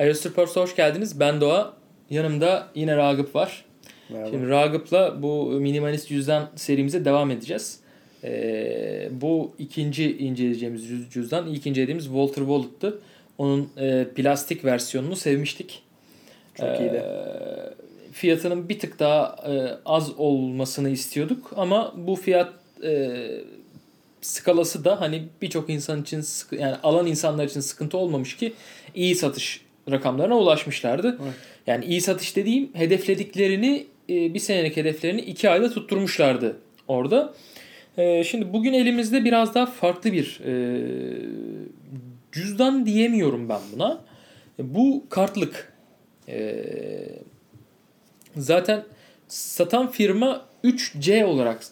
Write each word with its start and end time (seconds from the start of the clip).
Aerosports'a 0.00 0.60
hoş 0.60 0.76
geldiniz. 0.76 1.20
Ben 1.20 1.40
Doğa. 1.40 1.72
Yanımda 2.10 2.68
yine 2.74 2.96
Ragıp 2.96 3.34
var. 3.34 3.64
Merhaba. 4.08 4.30
Şimdi 4.30 4.48
Ragıp'la 4.48 5.22
bu 5.22 5.44
minimalist 5.44 6.08
cüzdan 6.08 6.50
serimize 6.56 7.04
devam 7.04 7.30
edeceğiz. 7.30 7.80
Ee, 8.24 9.08
bu 9.10 9.52
ikinci 9.58 10.18
inceleyeceğimiz 10.18 10.88
cüz- 10.88 11.10
cüzdan, 11.10 11.46
ilk 11.46 11.66
incelediğimiz 11.66 12.04
Walter 12.04 12.42
Wallet'tı. 12.42 13.00
Onun 13.38 13.70
e, 13.76 14.06
plastik 14.14 14.64
versiyonunu 14.64 15.16
sevmiştik. 15.16 15.82
Çok 16.54 16.80
iyiydi. 16.80 16.96
Ee, 16.96 18.12
fiyatının 18.12 18.68
bir 18.68 18.78
tık 18.78 18.98
daha 18.98 19.36
e, 19.46 19.52
az 19.84 20.18
olmasını 20.18 20.90
istiyorduk 20.90 21.52
ama 21.56 21.94
bu 21.96 22.16
fiyat 22.16 22.52
e, 22.84 23.20
skalası 24.20 24.84
da 24.84 25.00
hani 25.00 25.28
birçok 25.42 25.70
insan 25.70 26.02
için 26.02 26.20
sıkı, 26.20 26.56
yani 26.56 26.76
alan 26.82 27.06
insanlar 27.06 27.44
için 27.44 27.60
sıkıntı 27.60 27.98
olmamış 27.98 28.36
ki 28.36 28.52
iyi 28.94 29.14
satış 29.14 29.69
rakamlarına 29.90 30.38
ulaşmışlardı. 30.38 31.18
Evet. 31.22 31.34
Yani 31.66 31.84
iyi 31.84 32.00
satış 32.00 32.36
dediğim 32.36 32.74
hedeflediklerini 32.74 33.86
e, 34.10 34.34
bir 34.34 34.38
senelik 34.38 34.76
hedeflerini 34.76 35.20
iki 35.20 35.50
ayda 35.50 35.70
tutturmuşlardı 35.70 36.56
orada. 36.88 37.34
E, 37.96 38.24
şimdi 38.24 38.52
bugün 38.52 38.72
elimizde 38.72 39.24
biraz 39.24 39.54
daha 39.54 39.66
farklı 39.66 40.12
bir 40.12 40.40
e, 40.46 40.52
cüzdan 42.32 42.86
diyemiyorum 42.86 43.48
ben 43.48 43.60
buna. 43.74 44.00
Bu 44.58 45.04
kartlık. 45.10 45.72
Zaten 48.36 48.84
satan 49.28 49.90
firma 49.90 50.46
3C 50.64 51.24
olarak 51.24 51.64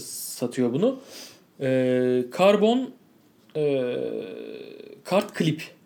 satıyor 0.00 0.72
bunu. 0.72 1.00
Karbon 2.30 2.94
kart 5.04 5.34
klip. 5.34 5.77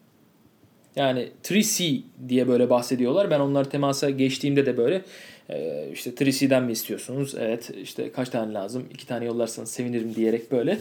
Yani 0.96 1.28
3C 1.44 2.00
diye 2.28 2.48
böyle 2.48 2.70
bahsediyorlar. 2.70 3.30
Ben 3.30 3.40
onlar 3.40 3.70
temasa 3.70 4.10
geçtiğimde 4.10 4.66
de 4.66 4.76
böyle 4.76 5.02
e, 5.50 5.88
işte 5.92 6.10
3C'den 6.10 6.64
mi 6.64 6.72
istiyorsunuz? 6.72 7.34
Evet 7.38 7.70
işte 7.82 8.12
kaç 8.12 8.28
tane 8.28 8.54
lazım? 8.54 8.84
İki 8.94 9.06
tane 9.06 9.24
yollarsanız 9.24 9.70
sevinirim 9.70 10.14
diyerek 10.14 10.52
böyle. 10.52 10.78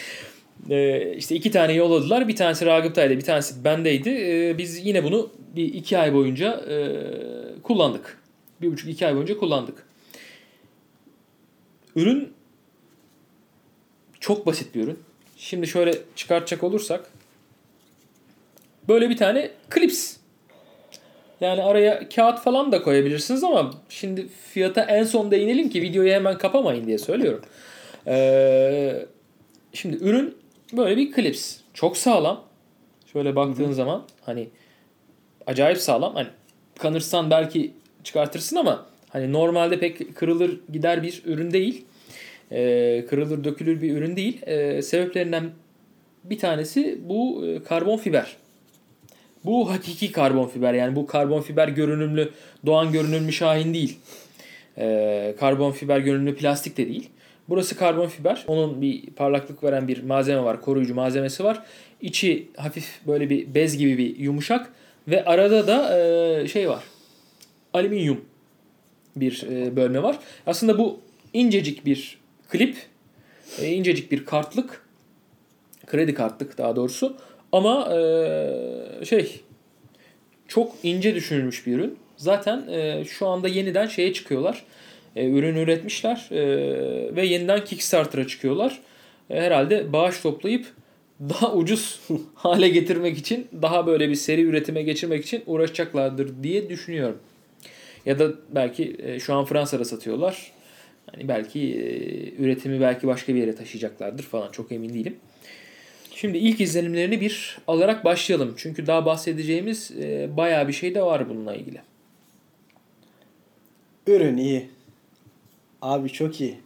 e, 0.70 1.12
işte 1.16 1.34
iki 1.34 1.50
tane 1.50 1.72
yolladılar. 1.72 2.28
Bir 2.28 2.36
tanesi 2.36 2.66
Ragıp'taydı, 2.66 3.16
bir 3.16 3.24
tanesi 3.24 3.64
bendeydi. 3.64 4.10
E, 4.10 4.58
biz 4.58 4.86
yine 4.86 5.04
bunu 5.04 5.30
bir 5.56 5.74
iki 5.74 5.98
ay 5.98 6.14
boyunca 6.14 6.64
kullandık. 7.62 8.18
Bir 8.62 8.72
buçuk 8.72 8.88
iki 8.88 9.06
ay 9.06 9.14
boyunca 9.14 9.38
kullandık. 9.38 9.86
Ürün 11.96 12.32
çok 14.20 14.46
basit 14.46 14.74
bir 14.74 14.84
ürün. 14.84 14.98
Şimdi 15.36 15.66
şöyle 15.66 15.94
çıkartacak 16.16 16.64
olursak 16.64 17.10
böyle 18.88 19.10
bir 19.10 19.16
tane 19.16 19.50
klips. 19.70 20.16
Yani 21.40 21.62
araya 21.62 22.08
kağıt 22.08 22.40
falan 22.40 22.72
da 22.72 22.82
koyabilirsiniz 22.82 23.44
ama 23.44 23.70
şimdi 23.88 24.28
fiyata 24.28 24.82
en 24.82 25.04
son 25.04 25.30
değinelim 25.30 25.68
ki 25.68 25.82
videoyu 25.82 26.12
hemen 26.12 26.38
kapamayın 26.38 26.86
diye 26.86 26.98
söylüyorum. 26.98 27.42
Ee, 28.06 29.06
şimdi 29.72 29.96
ürün 29.96 30.34
böyle 30.72 30.96
bir 30.96 31.12
klips. 31.12 31.56
Çok 31.74 31.96
sağlam. 31.96 32.44
Şöyle 33.12 33.36
baktığın 33.36 33.72
zaman 33.72 34.02
hani 34.20 34.48
acayip 35.46 35.78
sağlam. 35.78 36.14
Hani 36.14 36.28
kanırsan 36.78 37.30
belki 37.30 37.72
çıkartırsın 38.04 38.56
ama 38.56 38.86
hani 39.08 39.32
normalde 39.32 39.78
pek 39.78 40.16
kırılır 40.16 40.60
gider 40.72 41.02
bir 41.02 41.22
ürün 41.24 41.50
değil. 41.50 41.84
Ee, 42.52 43.04
kırılır 43.10 43.44
dökülür 43.44 43.82
bir 43.82 43.96
ürün 43.96 44.16
değil. 44.16 44.42
Ee, 44.46 44.82
sebeplerinden 44.82 45.50
bir 46.24 46.38
tanesi 46.38 46.98
bu 47.02 47.46
e, 47.46 47.62
karbon 47.62 47.96
fiber. 47.96 48.36
Bu 49.44 49.70
hakiki 49.70 50.12
karbon 50.12 50.48
fiber 50.48 50.74
yani 50.74 50.96
bu 50.96 51.06
karbon 51.06 51.40
fiber 51.40 51.68
görünümlü 51.68 52.30
doğan 52.66 52.92
görünümlü 52.92 53.32
şahin 53.32 53.74
değil. 53.74 53.98
Ee, 54.78 55.34
karbon 55.40 55.72
fiber 55.72 55.98
görünümlü 55.98 56.36
plastik 56.36 56.76
de 56.76 56.86
değil. 56.86 57.10
Burası 57.48 57.76
karbon 57.76 58.08
fiber. 58.08 58.44
Onun 58.46 58.82
bir 58.82 59.06
parlaklık 59.06 59.64
veren 59.64 59.88
bir 59.88 60.02
malzeme 60.02 60.42
var. 60.42 60.60
Koruyucu 60.60 60.94
malzemesi 60.94 61.44
var. 61.44 61.62
İçi 62.00 62.48
hafif 62.56 63.00
böyle 63.06 63.30
bir 63.30 63.54
bez 63.54 63.76
gibi 63.76 63.98
bir 63.98 64.18
yumuşak. 64.18 64.72
Ve 65.08 65.24
arada 65.24 65.66
da 65.66 65.98
e, 65.98 66.48
şey 66.48 66.68
var. 66.68 66.84
Alüminyum 67.72 68.24
bir 69.16 69.46
e, 69.50 69.76
bölme 69.76 70.02
var. 70.02 70.18
Aslında 70.46 70.78
bu 70.78 71.00
incecik 71.32 71.86
bir 71.86 72.18
klip. 72.48 72.76
e, 73.60 73.68
incecik 73.68 74.12
bir 74.12 74.24
kartlık. 74.24 74.84
Kredi 75.86 76.14
kartlık 76.14 76.58
daha 76.58 76.76
doğrusu. 76.76 77.16
Ama 77.54 77.96
e, 77.96 79.04
şey 79.04 79.40
çok 80.48 80.74
ince 80.82 81.14
düşünülmüş 81.14 81.66
bir 81.66 81.72
ürün. 81.72 81.98
Zaten 82.16 82.68
e, 82.68 83.04
şu 83.04 83.26
anda 83.26 83.48
yeniden 83.48 83.86
şeye 83.86 84.12
çıkıyorlar. 84.12 84.64
E, 85.16 85.30
ürün 85.30 85.56
üretmişler 85.56 86.28
e, 86.30 87.16
ve 87.16 87.26
yeniden 87.26 87.64
Kickstarter'a 87.64 88.26
çıkıyorlar. 88.26 88.80
E, 89.30 89.40
herhalde 89.40 89.92
bağış 89.92 90.20
toplayıp 90.20 90.66
daha 91.20 91.52
ucuz 91.52 92.00
hale 92.34 92.68
getirmek 92.68 93.18
için 93.18 93.46
daha 93.62 93.86
böyle 93.86 94.08
bir 94.08 94.14
seri 94.14 94.42
üretime 94.42 94.82
geçirmek 94.82 95.24
için 95.24 95.42
uğraşacaklardır 95.46 96.42
diye 96.42 96.68
düşünüyorum. 96.68 97.18
Ya 98.06 98.18
da 98.18 98.32
belki 98.50 98.96
e, 98.98 99.20
şu 99.20 99.34
an 99.34 99.44
Fransa'da 99.44 99.84
satıyorlar. 99.84 100.52
Hani 101.12 101.28
belki 101.28 101.60
e, 101.60 102.42
üretimi 102.42 102.80
belki 102.80 103.06
başka 103.06 103.34
bir 103.34 103.40
yere 103.40 103.54
taşıyacaklardır 103.54 104.24
falan 104.24 104.52
çok 104.52 104.72
emin 104.72 104.94
değilim. 104.94 105.16
Şimdi 106.24 106.38
ilk 106.38 106.60
izlenimlerini 106.60 107.20
bir 107.20 107.58
alarak 107.66 108.04
başlayalım. 108.04 108.54
Çünkü 108.56 108.86
daha 108.86 109.06
bahsedeceğimiz 109.06 109.90
e, 109.90 110.36
bayağı 110.36 110.68
bir 110.68 110.72
şey 110.72 110.94
de 110.94 111.02
var 111.02 111.28
bununla 111.28 111.54
ilgili. 111.54 111.80
Ürün 114.06 114.36
iyi. 114.36 114.68
Abi 115.82 116.10
çok 116.10 116.40
iyi. 116.40 116.58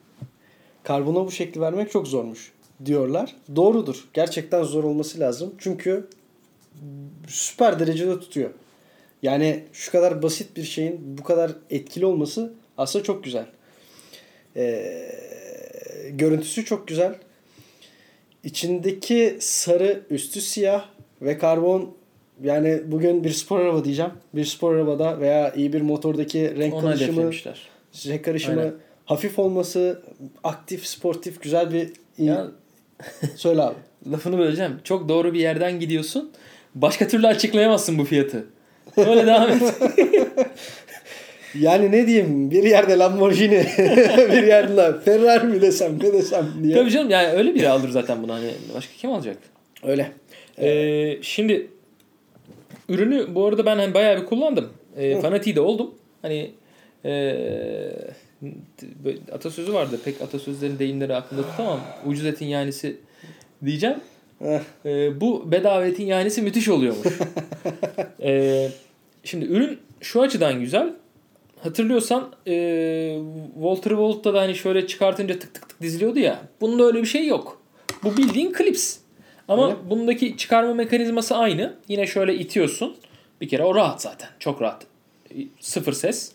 Karbona 0.83 1.27
bu 1.27 1.31
şekli 1.31 1.61
vermek 1.61 1.91
çok 1.91 2.09
zormuş 2.09 2.53
diyorlar. 2.85 3.37
Doğrudur. 3.57 4.09
Gerçekten 4.15 4.63
zor 4.63 4.85
olması 4.85 5.21
lazım. 5.21 5.55
Çünkü 5.59 6.09
süper 7.29 7.79
derecede 7.79 8.21
tutuyor. 8.21 8.51
Yani 9.23 9.65
şu 9.73 9.93
kadar 9.93 10.23
basit 10.23 10.57
bir 10.57 10.65
şeyin 10.65 11.19
bu 11.19 11.23
kadar 11.23 11.53
etkili 11.71 12.07
olması 12.07 12.53
aslında 12.77 13.05
çok 13.05 13.25
güzel. 13.25 13.47
Ee, 14.57 15.13
görüntüsü 16.11 16.65
çok 16.65 16.89
güzel. 16.89 17.19
İçindeki 18.45 19.37
sarı, 19.41 20.01
üstü 20.11 20.41
siyah 20.41 20.85
ve 21.23 21.39
karbon 21.39 21.95
yani 22.43 22.81
bugün 22.87 23.25
bir 23.25 23.31
spor 23.31 23.61
araba 23.61 23.85
diyeceğim. 23.85 24.11
Bir 24.35 24.45
spor 24.45 24.75
arabada 24.75 25.21
veya 25.21 25.53
iyi 25.53 25.73
bir 25.73 25.81
motordaki 25.81 26.57
renk 26.59 26.75
Ona 26.75 26.83
karışımı, 26.83 27.31
renk 28.07 28.25
karışımı, 28.25 28.61
Aynen. 28.61 28.75
hafif 29.05 29.39
olması, 29.39 30.03
aktif, 30.45 30.87
sportif, 30.87 31.43
güzel 31.43 31.73
bir 31.73 31.93
Ya, 32.19 32.47
söyle 33.37 33.63
abi. 33.63 33.75
lafını 34.11 34.39
böleceğim. 34.39 34.73
Çok 34.85 35.09
doğru 35.09 35.35
bir 35.35 35.41
yerden 35.41 35.81
gidiyorsun. 35.81 36.31
Başka 36.75 37.09
türlü 37.09 37.27
açıklayamazsın 37.27 37.99
bu 37.99 38.05
fiyatı. 38.05 38.47
Öyle 38.97 39.27
devam 39.27 39.51
et. 39.51 39.63
Yani 41.61 41.93
ne 41.93 42.07
diyeyim 42.07 42.51
bir 42.51 42.63
yerde 42.63 42.99
Lamborghini 42.99 43.67
bir 44.33 44.43
yerde 44.43 45.01
Ferrari 45.05 45.47
mi 45.47 45.61
desem 45.61 45.99
ne 46.03 46.13
desem 46.13 46.47
diye. 46.63 46.75
Tabii 46.75 46.91
canım 46.91 47.11
yani 47.11 47.29
öyle 47.29 47.55
biri 47.55 47.69
alır 47.69 47.89
zaten 47.89 48.23
bunu. 48.23 48.33
Hani 48.33 48.51
başka 48.75 48.93
kim 48.99 49.13
alacak? 49.13 49.37
Öyle. 49.83 50.13
Ee, 50.59 51.19
şimdi 51.23 51.67
ürünü 52.89 53.35
bu 53.35 53.47
arada 53.47 53.67
ben 53.67 53.77
hani 53.77 53.95
bayağı 53.95 54.21
bir 54.21 54.27
kullandım. 54.27 54.69
Ee, 54.97 55.21
fanatiği 55.21 55.57
de 55.57 55.61
oldum. 55.61 55.95
Hani 56.23 56.51
ee, 57.05 57.35
böyle 59.05 59.19
atasözü 59.33 59.73
vardı. 59.73 59.99
Pek 60.05 60.23
atasözlerin 60.23 60.79
deyimleri 60.79 61.15
aklımda 61.15 61.51
tutamam. 61.51 61.81
Ucuz 62.07 62.27
etin 62.27 62.47
yanisi 62.47 62.97
diyeceğim. 63.65 63.97
Ee, 64.85 65.21
bu 65.21 65.53
bedava 65.53 65.87
etin 65.87 66.07
yanisi 66.07 66.43
müthiş 66.43 66.69
oluyormuş. 66.69 67.07
Ee, 68.23 68.69
şimdi 69.25 69.45
ürün 69.45 69.79
şu 70.01 70.23
açıdan 70.23 70.61
güzel. 70.61 70.93
Hatırlıyorsan 71.63 72.33
e, 72.47 73.19
Walter 73.55 73.91
Walt'ta 73.91 74.35
da 74.35 74.41
hani 74.41 74.55
şöyle 74.55 74.87
çıkartınca 74.87 75.39
tık 75.39 75.55
tık 75.55 75.69
tık 75.69 75.81
diziliyordu 75.83 76.19
ya. 76.19 76.41
Bunda 76.61 76.85
öyle 76.85 77.01
bir 77.01 77.07
şey 77.07 77.27
yok. 77.27 77.63
Bu 78.03 78.17
bildiğin 78.17 78.53
klips. 78.53 78.97
Ama 79.49 79.67
Öyle. 79.67 79.91
bundaki 79.91 80.37
çıkarma 80.37 80.75
mekanizması 80.75 81.37
aynı. 81.37 81.75
Yine 81.89 82.07
şöyle 82.07 82.35
itiyorsun. 82.35 82.97
Bir 83.41 83.49
kere 83.49 83.65
o 83.65 83.75
rahat 83.75 84.03
zaten. 84.03 84.29
Çok 84.39 84.63
rahat. 84.63 84.87
Sıfır 85.61 85.93
ses. 85.93 86.33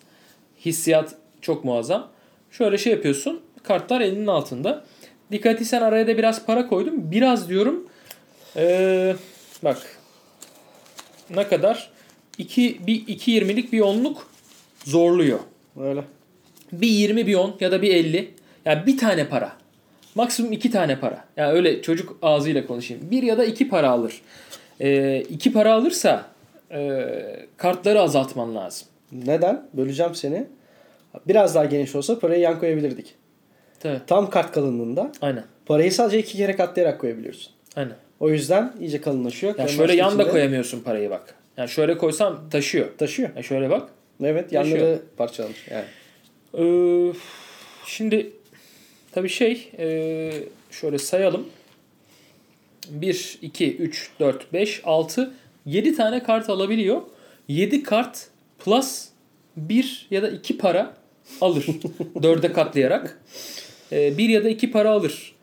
Hissiyat 0.65 1.15
çok 1.41 1.63
muazzam. 1.63 2.09
Şöyle 2.51 2.77
şey 2.77 2.93
yapıyorsun. 2.93 3.41
Kartlar 3.63 4.01
elinin 4.01 4.27
altında. 4.27 4.85
Dikkat 5.31 5.61
etsen 5.61 5.81
araya 5.81 6.07
da 6.07 6.17
biraz 6.17 6.45
para 6.45 6.67
koydum. 6.67 7.11
Biraz 7.11 7.49
diyorum. 7.49 7.87
Ee, 8.55 9.15
bak. 9.63 9.97
Ne 11.29 11.47
kadar? 11.47 11.91
2 12.37 12.87
bir 12.87 13.07
2.20'lik 13.07 13.73
bir 13.73 13.79
onluk 13.79 14.27
zorluyor. 14.83 15.39
Öyle. 15.79 16.03
Bir 16.71 16.87
20 16.87 17.27
bir 17.27 17.35
10 17.35 17.55
ya 17.59 17.71
da 17.71 17.81
bir 17.81 17.95
50. 17.95 18.33
Yani 18.65 18.85
bir 18.85 18.97
tane 18.97 19.27
para. 19.27 19.51
Maksimum 20.15 20.51
iki 20.51 20.71
tane 20.71 20.99
para. 20.99 21.25
Yani 21.37 21.53
öyle 21.53 21.81
çocuk 21.81 22.17
ağzıyla 22.21 22.67
konuşayım. 22.67 23.11
Bir 23.11 23.23
ya 23.23 23.37
da 23.37 23.45
iki 23.45 23.69
para 23.69 23.89
alır. 23.89 24.21
Ee, 24.81 25.23
iki 25.29 25.53
para 25.53 25.73
alırsa 25.73 26.25
e, 26.71 27.05
kartları 27.57 28.01
azaltman 28.01 28.55
lazım. 28.55 28.87
Neden? 29.11 29.65
Böleceğim 29.73 30.15
seni. 30.15 30.45
Biraz 31.27 31.55
daha 31.55 31.65
geniş 31.65 31.95
olsa 31.95 32.19
parayı 32.19 32.41
yan 32.41 32.59
koyabilirdik. 32.59 33.15
Tabii. 33.79 33.99
Tam 34.07 34.29
kart 34.29 34.51
kalınlığında 34.51 35.11
Aynen. 35.21 35.43
parayı 35.65 35.91
sadece 35.91 36.19
iki 36.19 36.37
kere 36.37 36.55
katlayarak 36.55 37.01
koyabiliyorsun. 37.01 37.51
Aynen. 37.75 37.95
O 38.19 38.29
yüzden 38.29 38.73
iyice 38.79 39.01
kalınlaşıyor. 39.01 39.55
Yani 39.57 39.69
şöyle 39.69 39.95
yan 39.95 40.19
da 40.19 40.27
koyamıyorsun 40.27 40.79
parayı 40.79 41.09
bak. 41.09 41.35
Yani 41.57 41.69
şöyle 41.69 41.97
koysam 41.97 42.49
taşıyor. 42.49 42.87
Taşıyor. 42.97 43.29
Yani 43.35 43.43
şöyle 43.43 43.69
bak. 43.69 43.89
Evet 44.23 44.51
yanları 44.53 45.01
parçalanır. 45.17 45.65
Yani. 45.71 45.85
Ee, 46.57 47.13
şimdi 47.85 48.31
tabii 49.11 49.29
şey 49.29 49.71
e, 49.79 50.31
şöyle 50.71 50.97
sayalım. 50.97 51.47
1, 52.89 53.37
2, 53.41 53.77
3, 53.77 54.09
4, 54.19 54.53
5, 54.53 54.81
6, 54.83 55.33
7 55.65 55.95
tane 55.95 56.23
kart 56.23 56.49
alabiliyor. 56.49 57.01
7 57.47 57.83
kart 57.83 58.27
plus 58.59 59.05
1 59.57 60.07
ya 60.11 60.21
da 60.21 60.29
2 60.29 60.57
para 60.57 60.93
alır. 61.41 61.65
4'e 62.15 62.53
katlayarak. 62.53 63.21
1 63.91 64.29
ya 64.29 64.43
da 64.43 64.49
2 64.49 64.71
para 64.71 64.91
alır. 64.91 65.35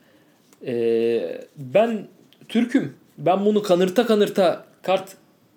Ee, 0.67 1.41
ben 1.57 2.07
Türk'üm. 2.49 2.95
Ben 3.19 3.45
bunu 3.45 3.63
kanırta 3.63 4.07
kanırta 4.07 4.67
kart 4.83 5.17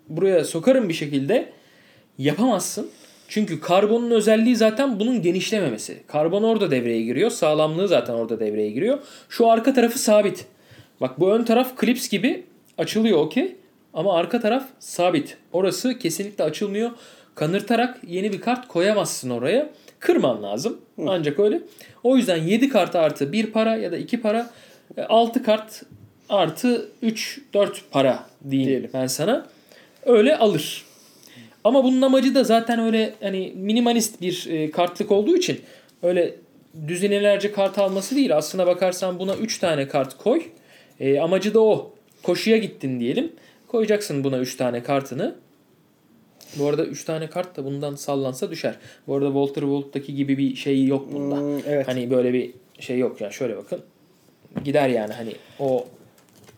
buraya 0.10 0.44
sokarım 0.44 0.90
bir 0.90 0.94
şekilde. 0.94 1.54
Yapamazsın. 2.18 2.90
Çünkü 3.34 3.60
karbonun 3.60 4.12
özelliği 4.12 4.56
zaten 4.56 5.00
bunun 5.00 5.22
genişlememesi. 5.22 5.98
Karbon 6.08 6.44
orada 6.44 6.72
devreye 6.72 7.02
giriyor. 7.02 7.30
Sağlamlığı 7.30 7.88
zaten 7.88 8.14
orada 8.14 8.40
devreye 8.40 8.70
giriyor. 8.70 9.00
Şu 9.30 9.52
arka 9.52 9.74
tarafı 9.74 10.00
sabit. 10.00 10.46
Bak 11.02 11.20
bu 11.20 11.32
ön 11.34 11.44
taraf 11.44 11.78
klips 11.78 12.10
gibi 12.10 12.44
açılıyor 12.78 13.18
okey. 13.18 13.56
Ama 13.94 14.18
arka 14.18 14.40
taraf 14.40 14.66
sabit. 14.80 15.38
Orası 15.52 16.00
kesinlikle 16.00 16.44
açılmıyor. 16.44 16.92
Kanırtarak 17.36 18.00
yeni 18.08 18.34
bir 18.34 18.42
kart 18.42 18.68
koyamazsın 18.68 19.30
oraya. 19.30 19.70
Kırman 20.00 20.44
lazım. 20.44 20.82
Ancak 21.08 21.40
öyle. 21.40 21.62
O 22.04 22.18
yüzden 22.18 22.38
7 22.44 22.70
kart 22.70 22.96
artı 22.96 23.32
1 23.32 23.52
para 23.52 23.76
ya 23.76 23.92
da 23.92 23.98
2 23.98 24.22
para 24.22 24.50
6 25.10 25.44
kart 25.44 25.84
artı 26.30 26.90
3 27.02 27.42
4 27.54 27.82
para 27.92 28.26
diyeyim 28.50 28.70
Diyelim. 28.70 28.90
ben 28.94 29.08
sana. 29.08 29.46
Öyle 30.06 30.38
alır. 30.38 30.86
Ama 31.64 31.84
bunun 31.84 32.02
amacı 32.02 32.36
da 32.36 32.44
zaten 32.44 32.80
öyle 32.80 33.14
hani 33.22 33.54
minimalist 33.56 34.22
bir 34.22 34.48
e, 34.50 34.72
kartlık 34.72 35.12
olduğu 35.12 35.38
için 35.38 35.62
öyle 36.04 36.36
düzinelerce 36.88 37.52
kart 37.52 37.78
alması 37.78 38.16
değil. 38.16 38.38
Aslına 38.38 38.68
bakarsan 38.68 39.20
buna 39.20 39.36
3 39.36 39.58
tane 39.60 39.88
kart 39.88 40.18
koy. 40.18 40.44
E, 41.00 41.20
amacı 41.20 41.54
da 41.54 41.62
o. 41.62 41.94
Koşuya 42.24 42.58
gittin 42.58 43.00
diyelim. 43.00 43.32
Koyacaksın 43.68 44.24
buna 44.24 44.40
3 44.40 44.56
tane 44.56 44.84
kartını. 44.84 45.36
Bu 46.56 46.68
arada 46.68 46.86
3 46.86 47.06
tane 47.06 47.30
kart 47.30 47.58
da 47.58 47.66
bundan 47.66 47.96
sallansa 47.96 48.52
düşer. 48.52 48.76
Bu 49.08 49.16
arada 49.16 49.28
Walter 49.28 49.62
Volt'taki 49.62 50.16
gibi 50.16 50.38
bir 50.38 50.56
şey 50.56 50.86
yok 50.86 51.14
bunda. 51.14 51.38
Hmm, 51.38 51.60
evet. 51.68 51.88
Hani 51.88 52.12
böyle 52.12 52.34
bir 52.34 52.52
şey 52.80 52.98
yok 52.98 53.22
yani 53.22 53.34
şöyle 53.34 53.58
bakın. 53.58 53.80
Gider 54.64 54.90
yani 54.90 55.14
hani 55.14 55.34
o 55.60 55.86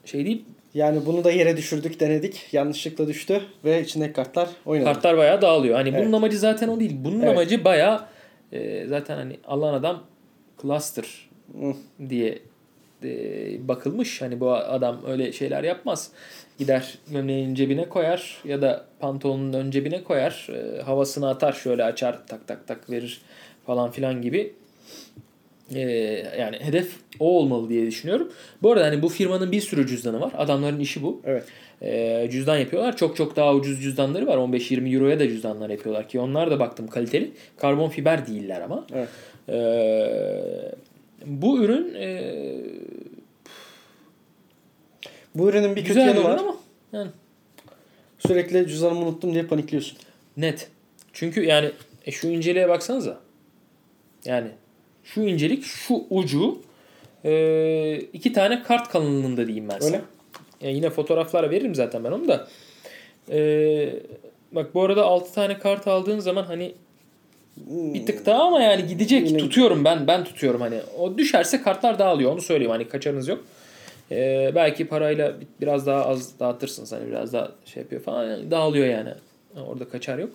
şey 0.06 0.26
değil. 0.26 0.46
Yani 0.76 1.06
bunu 1.06 1.24
da 1.24 1.32
yere 1.32 1.58
düşürdük, 1.58 2.00
denedik. 2.00 2.48
Yanlışlıkla 2.52 3.08
düştü 3.08 3.42
ve 3.66 3.82
içindeki 3.82 4.14
kartlar 4.14 4.50
oynadı. 4.66 4.86
Kartlar 4.86 5.18
bayağı 5.18 5.42
dağılıyor. 5.42 5.76
Hani 5.76 5.94
bunun 5.94 6.04
Evet. 6.04 6.14
amacı 6.14 6.40
zaten 6.40 6.68
o 6.68 6.80
değil. 6.80 6.96
Bunun 7.00 7.20
Evet. 7.20 7.30
amacı 7.30 7.66
bayağı 7.66 8.06
e, 8.52 8.88
zaten 8.88 9.16
hani 9.16 9.38
alan 9.48 9.74
adam 9.74 10.04
cluster 10.62 11.30
diye 12.10 12.40
e, 13.04 13.08
bakılmış. 13.68 14.22
Hani 14.22 14.40
bu 14.40 14.52
adam 14.54 15.02
öyle 15.08 15.32
şeyler 15.32 15.64
yapmaz. 15.64 16.12
Gider 16.60 16.98
gömleğin 17.12 17.56
cebine 17.56 17.90
koyar 17.90 18.42
ya 18.46 18.62
da 18.62 18.86
pantolonun 19.00 19.54
ön 19.54 19.72
cebine 19.72 20.04
koyar. 20.04 20.48
E, 20.52 20.82
havasını 20.82 21.30
atar 21.30 21.54
şöyle 21.54 21.84
açar 21.84 22.28
tak 22.28 22.48
tak 22.48 22.68
tak 22.68 22.90
verir 22.90 23.22
falan 23.66 23.92
filan 23.92 24.22
gibi. 24.22 24.54
E, 25.74 25.80
yani 26.40 26.58
hedef 26.60 26.92
o 27.20 27.38
olmalı 27.40 27.70
diye 27.70 27.86
düşünüyorum. 27.88 28.32
Bu 28.62 28.72
arada 28.72 28.86
hani 28.86 29.02
bu 29.02 29.10
firmanın 29.10 29.52
bir 29.52 29.62
sürü 29.62 29.88
cüzdanı 29.88 30.22
var. 30.22 30.32
Adamların 30.38 30.80
işi 30.80 31.04
bu. 31.04 31.22
Evet. 31.26 31.44
E, 31.82 32.28
cüzdan 32.32 32.58
yapıyorlar. 32.58 32.98
Çok 32.98 33.16
çok 33.16 33.36
daha 33.36 33.54
ucuz 33.56 33.82
cüzdanları 33.84 34.28
var. 34.28 34.38
15-20 34.38 34.96
euroya 34.96 35.20
da 35.20 35.28
cüzdanlar 35.28 35.70
yapıyorlar 35.70 36.10
ki 36.10 36.20
onlar 36.20 36.52
da 36.52 36.60
baktım 36.60 36.88
kaliteli. 36.88 37.32
Karbon 37.58 37.90
fiber 37.90 38.28
değiller 38.28 38.62
ama. 38.62 38.88
Evet. 38.94 39.10
E, 39.50 39.56
bu 41.26 41.64
ürün 41.64 41.94
e, 41.96 42.34
Bu 45.36 45.50
ürünün 45.50 45.76
bir 45.76 45.86
kötü 45.86 46.00
yanı 46.00 46.24
var. 46.24 46.38
ama 46.40 46.58
yani 46.94 47.10
Sürekli 48.20 48.68
cüzdanımı 48.68 49.06
unuttum 49.06 49.34
diye 49.34 49.44
panikliyorsun. 49.46 49.98
net. 50.38 50.68
Çünkü 51.14 51.44
yani 51.46 51.72
e, 52.06 52.12
şu 52.12 52.28
inceliğe 52.28 52.70
baksanıza. 52.70 53.20
Yani 54.26 54.48
şu 55.06 55.22
incelik 55.22 55.64
şu 55.64 56.04
ucu 56.10 56.58
e, 57.26 58.00
iki 58.14 58.34
tane 58.34 58.64
kart 58.64 58.90
kalınlığında 58.90 59.48
diyeyim 59.48 59.70
ben 59.70 59.80
sana. 59.80 59.96
Öyle. 59.96 60.02
Ya 60.62 60.70
yine 60.72 60.90
fotoğraflar 60.90 61.52
veririm 61.52 61.76
zaten 61.76 62.04
ben 62.04 62.12
onu 62.12 62.28
da. 62.28 62.48
Ee, 63.32 63.90
bak 64.52 64.74
bu 64.74 64.82
arada 64.84 65.04
6 65.06 65.34
tane 65.34 65.60
kart 65.60 65.88
aldığın 65.88 66.20
zaman 66.20 66.44
hani 66.44 66.74
bir 67.68 68.06
tık 68.06 68.26
daha 68.26 68.44
ama 68.44 68.62
yani 68.62 68.88
gidecek. 68.88 69.28
Yine- 69.30 69.38
Tutuyorum 69.38 69.86
ben. 69.86 70.08
Ben 70.08 70.24
tutuyorum 70.24 70.62
hani. 70.62 70.80
O 71.00 71.18
düşerse 71.18 71.62
kartlar 71.62 72.00
dağılıyor. 72.00 72.32
Onu 72.32 72.42
söyleyeyim. 72.42 72.72
Hani 72.72 72.88
kaçarınız 72.88 73.28
yok. 73.28 73.44
Ee, 74.12 74.52
belki 74.56 74.88
parayla 74.88 75.40
bir- 75.42 75.48
biraz 75.62 75.88
daha 75.88 76.06
az 76.06 76.40
dağıtırsınız. 76.40 76.92
Hani 76.92 77.08
biraz 77.08 77.34
daha 77.34 77.52
şey 77.66 77.84
yapıyor 77.84 78.02
falan. 78.02 78.26
Yani 78.30 78.52
dağılıyor 78.52 78.88
yani. 78.88 79.10
Orada 79.68 79.90
kaçar 79.90 80.18
yok. 80.20 80.30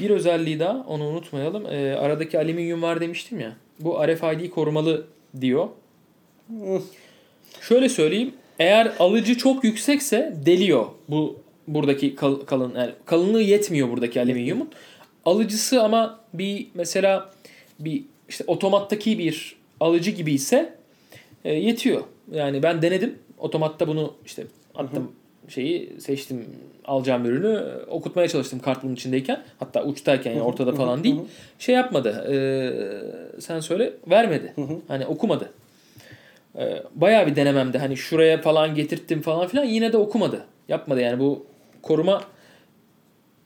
Bir 0.00 0.10
özelliği 0.10 0.60
daha 0.60 0.84
onu 0.88 1.04
unutmayalım. 1.08 1.66
Ee, 1.66 1.94
aradaki 1.96 2.38
alüminyum 2.38 2.82
var 2.82 3.00
demiştim 3.00 3.40
ya. 3.40 3.56
Bu 3.80 4.06
RFID 4.06 4.50
korumalı 4.50 5.06
diyor. 5.40 5.68
Hı. 6.48 6.82
Şöyle 7.60 7.88
söyleyeyim. 7.88 8.32
Eğer 8.58 8.92
alıcı 8.98 9.36
çok 9.38 9.64
yüksekse 9.64 10.36
deliyor 10.46 10.86
bu 11.08 11.40
buradaki 11.68 12.14
kal- 12.14 12.40
kalın 12.40 12.74
yani 12.74 12.92
kalınlığı 13.04 13.42
yetmiyor 13.42 13.90
buradaki 13.90 14.20
alüminyumun. 14.20 14.70
Alıcısı 15.24 15.82
ama 15.82 16.20
bir 16.34 16.66
mesela 16.74 17.30
bir 17.78 18.02
işte 18.28 18.44
otomattaki 18.46 19.18
bir 19.18 19.56
alıcı 19.80 20.10
gibi 20.10 20.32
ise 20.32 20.74
e, 21.44 21.54
yetiyor. 21.54 22.02
Yani 22.32 22.62
ben 22.62 22.82
denedim. 22.82 23.18
Otomatta 23.38 23.88
bunu 23.88 24.14
işte 24.26 24.44
attım 24.74 25.12
şeyi 25.48 26.00
seçtim 26.00 26.46
alacağım 26.84 27.26
ürünü 27.26 27.64
okutmaya 27.88 28.28
çalıştım 28.28 28.58
kart 28.58 28.82
bunun 28.82 28.94
içindeyken. 28.94 29.42
Hatta 29.58 29.84
uçtayken 29.84 30.30
yani 30.30 30.42
ortada 30.42 30.72
falan 30.74 31.04
değil. 31.04 31.16
Şey 31.58 31.74
yapmadı. 31.74 32.08
e, 32.30 33.40
sen 33.40 33.60
söyle 33.60 33.92
vermedi. 34.10 34.54
Hani 34.88 35.06
okumadı. 35.06 35.50
E, 36.58 36.82
bayağı 36.94 37.26
bir 37.26 37.36
denememde 37.36 37.78
hani 37.78 37.96
şuraya 37.96 38.40
falan 38.40 38.74
getirttim 38.74 39.22
falan 39.22 39.48
filan 39.48 39.64
yine 39.64 39.92
de 39.92 39.96
okumadı. 39.96 40.44
Yapmadı 40.68 41.00
yani 41.00 41.20
bu 41.20 41.46
koruma 41.82 42.22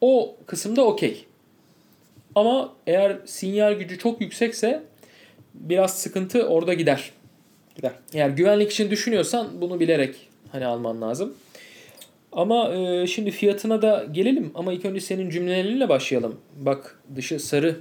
o 0.00 0.37
kısımda 0.47 0.85
okey. 0.85 1.25
Ama 2.35 2.73
eğer 2.87 3.17
sinyal 3.25 3.73
gücü 3.73 3.99
çok 3.99 4.21
yüksekse 4.21 4.83
biraz 5.55 5.99
sıkıntı 5.99 6.47
orada 6.49 6.75
gider. 6.75 7.11
Gider. 7.76 7.93
Eğer 8.15 8.31
güvenlik 8.31 8.71
için 8.71 8.91
düşünüyorsan 8.91 9.49
bunu 9.61 9.81
bilerek 9.81 10.29
hani 10.53 10.67
alman 10.67 11.03
lazım. 11.03 11.35
Ama 12.33 12.75
e, 12.75 13.07
şimdi 13.07 13.31
fiyatına 13.31 13.83
da 13.83 14.07
gelelim 14.12 14.51
ama 14.55 14.73
ilk 14.73 14.85
önce 14.85 15.01
senin 15.01 15.31
cümlelerinle 15.31 15.89
başlayalım. 15.89 16.41
Bak 16.57 16.99
dışı 17.17 17.39
sarı 17.41 17.77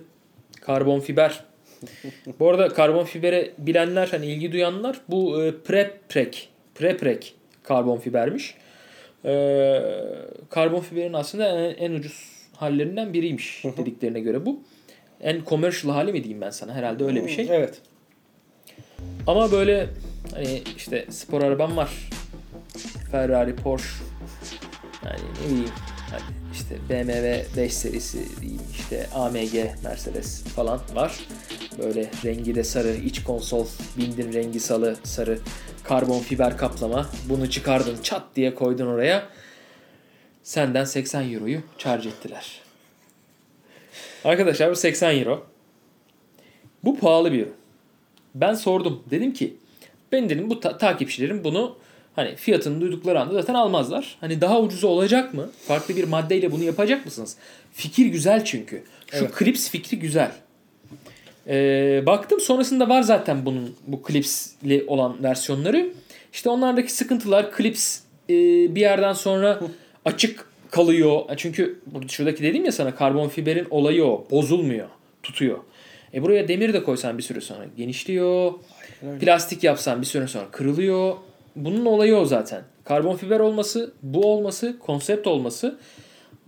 karbon 0.61 0.99
fiber. 0.99 1.43
Bu 2.39 2.49
arada 2.49 2.69
karbon 2.69 3.03
fibere 3.03 3.51
bilenler 3.57 4.07
hani 4.07 4.25
ilgi 4.25 4.51
duyanlar 4.51 5.01
bu 5.07 5.43
e, 5.43 5.53
preprek 5.63 6.49
preprek 6.75 7.35
karbon 7.63 7.97
fibermiş. 7.97 8.55
E, 9.25 9.81
karbon 10.49 10.79
fiberin 10.79 11.13
aslında 11.13 11.47
en, 11.47 11.75
en 11.75 11.91
ucuz 11.91 12.31
hallerinden 12.55 13.13
biriymiş 13.13 13.63
dediklerine 13.77 14.19
göre 14.19 14.45
bu. 14.45 14.59
En 15.21 15.41
commercial 15.49 15.93
hali 15.93 16.11
mi 16.11 16.23
diyeyim 16.23 16.41
ben 16.41 16.49
sana 16.49 16.73
herhalde 16.73 17.03
öyle 17.03 17.25
bir 17.25 17.29
şey. 17.29 17.47
Evet. 17.51 17.81
Ama 19.27 19.51
böyle 19.51 19.87
hani 20.33 20.61
işte 20.77 21.05
spor 21.09 21.41
arabam 21.41 21.77
var. 21.77 21.89
Ferrari, 23.11 23.55
Porsche. 23.55 24.10
Yani 25.05 25.19
ne 25.43 25.49
bileyim 25.49 25.71
hani 26.11 26.21
işte 26.53 26.75
BMW 26.89 27.45
5 27.57 27.73
serisi 27.73 28.41
diyeyim 28.41 28.61
işte 28.71 29.07
AMG 29.13 29.53
Mercedes 29.83 30.43
falan 30.43 30.81
var. 30.93 31.19
Böyle 31.79 32.11
rengi 32.25 32.55
de 32.55 32.63
sarı, 32.63 32.93
iç 32.93 33.23
konsol, 33.23 33.67
bindin 33.97 34.33
rengi 34.33 34.59
salı, 34.59 34.95
sarı, 35.03 35.39
karbon 35.83 36.19
fiber 36.19 36.57
kaplama. 36.57 37.09
Bunu 37.29 37.49
çıkardın 37.49 37.97
çat 38.03 38.23
diye 38.35 38.55
koydun 38.55 38.87
oraya. 38.87 39.29
Senden 40.43 40.83
80 40.83 41.33
euroyu 41.33 41.61
charge 41.77 42.09
ettiler. 42.09 42.61
Arkadaşlar 44.23 44.71
bu 44.71 44.75
80 44.75 45.19
euro. 45.19 45.47
Bu 46.83 46.99
pahalı 46.99 47.31
bir 47.31 47.39
ürün. 47.39 47.53
Ben 48.35 48.53
sordum. 48.53 49.03
Dedim 49.11 49.33
ki 49.33 49.57
ben 50.11 50.29
dedim 50.29 50.49
bu 50.49 50.59
ta- 50.59 50.77
takipçilerim 50.77 51.43
bunu 51.43 51.77
Hani 52.15 52.35
fiyatını 52.35 52.81
duydukları 52.81 53.19
anda 53.19 53.33
zaten 53.33 53.53
almazlar. 53.53 54.17
Hani 54.21 54.41
daha 54.41 54.61
ucuzu 54.61 54.87
olacak 54.87 55.33
mı? 55.33 55.49
Farklı 55.67 55.95
bir 55.95 56.03
maddeyle 56.03 56.51
bunu 56.51 56.63
yapacak 56.63 57.05
mısınız? 57.05 57.37
Fikir 57.73 58.05
güzel 58.05 58.45
çünkü. 58.45 58.83
Şu 59.11 59.17
Evet. 59.17 59.39
Clips 59.39 59.69
fikri 59.69 59.99
güzel. 59.99 60.31
Ee, 61.47 62.03
baktım 62.05 62.39
sonrasında 62.39 62.89
var 62.89 63.01
zaten 63.01 63.45
bunun 63.45 63.75
bu 63.87 64.01
Clips'li 64.07 64.83
olan 64.87 65.23
versiyonları. 65.23 65.89
İşte 66.33 66.49
onlardaki 66.49 66.93
sıkıntılar 66.93 67.57
Clips 67.57 67.99
e, 68.29 68.33
bir 68.75 68.81
yerden 68.81 69.13
sonra 69.13 69.59
açık 70.05 70.45
kalıyor. 70.71 71.21
Çünkü 71.37 71.79
burada 71.85 72.07
şuradaki 72.07 72.43
dedim 72.43 72.65
ya 72.65 72.71
sana 72.71 72.95
karbon 72.95 73.29
fiberin 73.29 73.67
olayı 73.69 74.05
o. 74.05 74.27
Bozulmuyor. 74.31 74.87
Tutuyor. 75.23 75.59
E 76.13 76.21
buraya 76.21 76.47
demir 76.47 76.73
de 76.73 76.83
koysan 76.83 77.17
bir 77.17 77.23
süre 77.23 77.41
sonra 77.41 77.65
genişliyor. 77.77 78.53
Plastik 79.21 79.63
yapsan 79.63 80.01
bir 80.01 80.05
süre 80.05 80.27
sonra 80.27 80.45
kırılıyor. 80.51 81.15
Bunun 81.55 81.85
olayı 81.85 82.15
o 82.15 82.25
zaten. 82.25 82.63
Karbon 82.83 83.15
fiber 83.15 83.39
olması, 83.39 83.93
bu 84.03 84.33
olması, 84.33 84.79
konsept 84.79 85.27
olması 85.27 85.77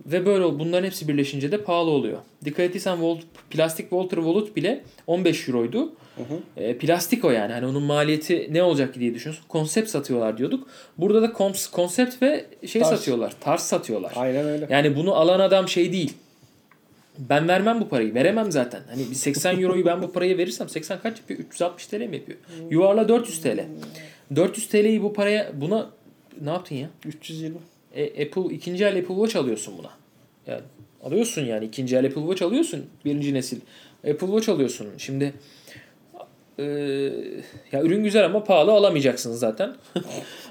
ve 0.06 0.26
böyle 0.26 0.44
bunların 0.44 0.86
hepsi 0.86 1.08
birleşince 1.08 1.52
de 1.52 1.58
pahalı 1.64 1.90
oluyor. 1.90 2.18
Dikkat 2.44 2.60
ettiysen 2.60 3.02
Volt, 3.02 3.18
plastik 3.50 3.90
Walter 3.90 4.16
Volut 4.18 4.56
bile 4.56 4.84
15 5.06 5.48
euroydu. 5.48 5.92
Hı 6.16 6.22
hı. 6.22 6.62
E, 6.62 6.78
plastik 6.78 7.24
o 7.24 7.30
yani. 7.30 7.52
Hani 7.52 7.66
onun 7.66 7.82
maliyeti 7.82 8.48
ne 8.52 8.62
olacak 8.62 8.94
diye 8.94 9.14
düşünüyorsun. 9.14 9.44
Konsept 9.48 9.88
satıyorlar 9.88 10.38
diyorduk. 10.38 10.68
Burada 10.98 11.22
da 11.22 11.26
kons- 11.26 11.70
konsept 11.70 12.22
ve 12.22 12.46
şey 12.66 12.82
Tarz. 12.82 12.98
satıyorlar. 12.98 13.32
Tarz 13.40 13.60
satıyorlar. 13.60 14.12
Aynen 14.16 14.46
öyle. 14.46 14.66
Yani 14.70 14.96
bunu 14.96 15.14
alan 15.14 15.40
adam 15.40 15.68
şey 15.68 15.92
değil. 15.92 16.12
Ben 17.18 17.48
vermem 17.48 17.80
bu 17.80 17.88
parayı. 17.88 18.14
Veremem 18.14 18.52
zaten. 18.52 18.80
Hani 18.90 19.10
bir 19.10 19.14
80 19.14 19.60
euroyu 19.62 19.86
ben 19.86 20.02
bu 20.02 20.12
paraya 20.12 20.38
verirsem 20.38 20.68
80 20.68 20.98
kaç 21.02 21.18
yapıyor? 21.18 21.40
360 21.40 21.86
TL 21.86 21.94
mi 21.96 22.16
yapıyor? 22.16 22.38
Yuvarla 22.70 23.08
400 23.08 23.42
TL. 23.42 23.64
400 24.36 24.68
TL'yi 24.68 25.02
bu 25.02 25.12
paraya 25.12 25.52
buna 25.60 25.90
ne 26.40 26.50
yaptın 26.50 26.76
ya? 26.76 26.90
320. 27.04 27.56
E, 27.94 28.26
Apple 28.26 28.54
ikinci 28.54 28.84
el 28.84 28.98
Apple 28.98 29.14
Watch 29.14 29.36
alıyorsun 29.36 29.74
buna. 29.78 29.90
Yani 30.46 30.62
alıyorsun 31.04 31.44
yani 31.44 31.64
ikinci 31.64 31.96
el 31.96 32.06
Apple 32.06 32.20
Watch 32.20 32.42
alıyorsun. 32.42 32.86
Birinci 33.04 33.34
nesil 33.34 33.60
Apple 33.98 34.26
Watch 34.26 34.48
alıyorsun. 34.48 34.88
Şimdi 34.98 35.34
e, 36.58 36.64
ya 37.72 37.82
ürün 37.82 38.04
güzel 38.04 38.24
ama 38.24 38.44
pahalı 38.44 38.72
alamayacaksınız 38.72 39.38
zaten. 39.38 39.74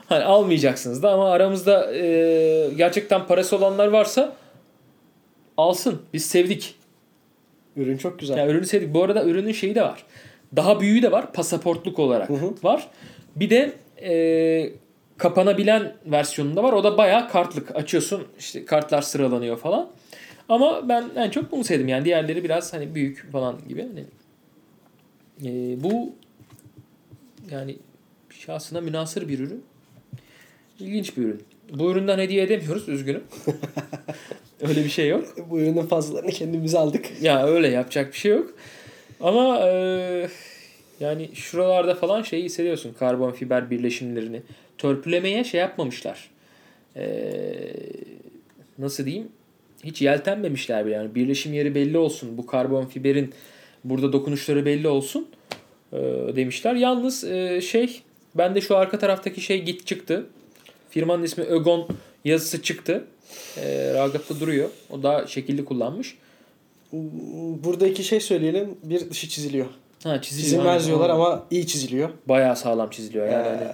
hani 0.09 0.23
almayacaksınız 0.23 1.03
da 1.03 1.11
ama 1.11 1.31
aramızda 1.31 1.93
e, 1.93 2.69
gerçekten 2.77 3.27
parası 3.27 3.57
olanlar 3.57 3.87
varsa 3.87 4.35
alsın. 5.57 6.01
Biz 6.13 6.25
sevdik. 6.25 6.75
Ürün 7.75 7.97
çok 7.97 8.19
güzel. 8.19 8.37
Yani 8.37 8.51
ürünü 8.51 8.65
sevdik. 8.65 8.93
Bu 8.93 9.03
arada 9.03 9.23
ürünün 9.25 9.51
şeyi 9.51 9.75
de 9.75 9.81
var. 9.81 10.03
Daha 10.55 10.79
büyüğü 10.79 11.01
de 11.01 11.11
var. 11.11 11.33
Pasaportluk 11.33 11.99
olarak 11.99 12.29
Hı 12.29 12.33
hı. 12.33 12.53
var. 12.63 12.87
Bir 13.35 13.49
de 13.49 13.73
e, 14.01 14.69
kapanabilen 15.17 15.95
versiyonunda 16.05 16.63
var. 16.63 16.73
O 16.73 16.83
da 16.83 16.97
bayağı 16.97 17.29
kartlık. 17.29 17.75
Açıyorsun 17.75 18.27
işte 18.39 18.65
kartlar 18.65 19.01
sıralanıyor 19.01 19.57
falan. 19.57 19.89
Ama 20.49 20.89
ben 20.89 21.09
en 21.15 21.29
çok 21.29 21.51
bunu 21.51 21.63
sevdim. 21.63 21.87
Yani 21.87 22.05
diğerleri 22.05 22.43
biraz 22.43 22.73
hani 22.73 22.95
büyük 22.95 23.31
falan 23.31 23.59
gibi. 23.67 23.81
Hani, 23.81 24.05
e, 25.43 25.83
bu 25.83 26.13
yani 27.51 27.77
şahsına 28.29 28.81
münasır 28.81 29.27
bir 29.27 29.39
ürün. 29.39 29.63
İlginç 30.79 31.17
bir 31.17 31.23
ürün. 31.23 31.43
Bu 31.73 31.91
üründen 31.91 32.19
hediye 32.19 32.43
edemiyoruz. 32.43 32.89
Üzgünüm. 32.89 33.23
Öyle 34.61 34.83
bir 34.83 34.89
şey 34.89 35.09
yok. 35.09 35.25
Bu 35.49 35.59
ürünün 35.59 35.85
fazlalarını 35.85 36.31
kendimize 36.31 36.77
aldık. 36.77 37.21
Ya 37.21 37.47
öyle 37.47 37.67
yapacak 37.67 38.13
bir 38.13 38.17
şey 38.17 38.31
yok. 38.31 38.53
Ama 39.21 39.59
e, 39.67 40.27
yani 40.99 41.29
şuralarda 41.33 41.95
falan 41.95 42.21
şeyi 42.21 42.43
hissediyorsun. 42.43 42.93
Karbon 42.99 43.31
fiber 43.31 43.69
birleşimlerini. 43.69 44.41
Törpülemeye 44.77 45.43
şey 45.43 45.59
yapmamışlar. 45.59 46.29
E, 46.95 47.05
nasıl 48.77 49.05
diyeyim? 49.05 49.27
Hiç 49.83 50.01
yeltenmemişler 50.01 50.85
bile. 50.85 50.93
Yani 50.95 51.15
birleşim 51.15 51.53
yeri 51.53 51.75
belli 51.75 51.97
olsun. 51.97 52.37
Bu 52.37 52.45
karbon 52.45 52.85
fiberin 52.85 53.33
burada 53.83 54.13
dokunuşları 54.13 54.65
belli 54.65 54.87
olsun 54.87 55.27
e, 55.93 55.97
demişler. 56.35 56.75
Yalnız 56.75 57.23
e, 57.23 57.61
şey 57.61 58.01
bende 58.35 58.61
şu 58.61 58.77
arka 58.77 58.99
taraftaki 58.99 59.41
şey 59.41 59.61
git 59.61 59.87
çıktı. 59.87 60.25
Firmanın 60.89 61.23
ismi 61.23 61.43
Ögon 61.43 61.87
yazısı 62.25 62.61
çıktı. 62.61 63.05
E, 63.57 63.93
Ragap'ta 63.93 64.39
duruyor. 64.39 64.69
O 64.89 65.03
daha 65.03 65.27
şekilli 65.27 65.65
kullanmış. 65.65 66.17
Burada 67.63 67.87
iki 67.87 68.03
şey 68.03 68.19
söyleyelim. 68.19 68.77
Bir 68.83 69.09
dışı 69.09 69.29
çiziliyor. 69.29 69.67
Ha 70.03 70.21
çiziliyor. 70.21 70.49
Çizilmez 70.51 70.87
diyorlar 70.87 71.09
ama 71.09 71.45
iyi 71.51 71.67
çiziliyor. 71.67 72.09
bayağı 72.25 72.55
sağlam 72.55 72.89
çiziliyor 72.89 73.27
yani. 73.27 73.47
Ee, 73.47 73.49
hani. 73.49 73.71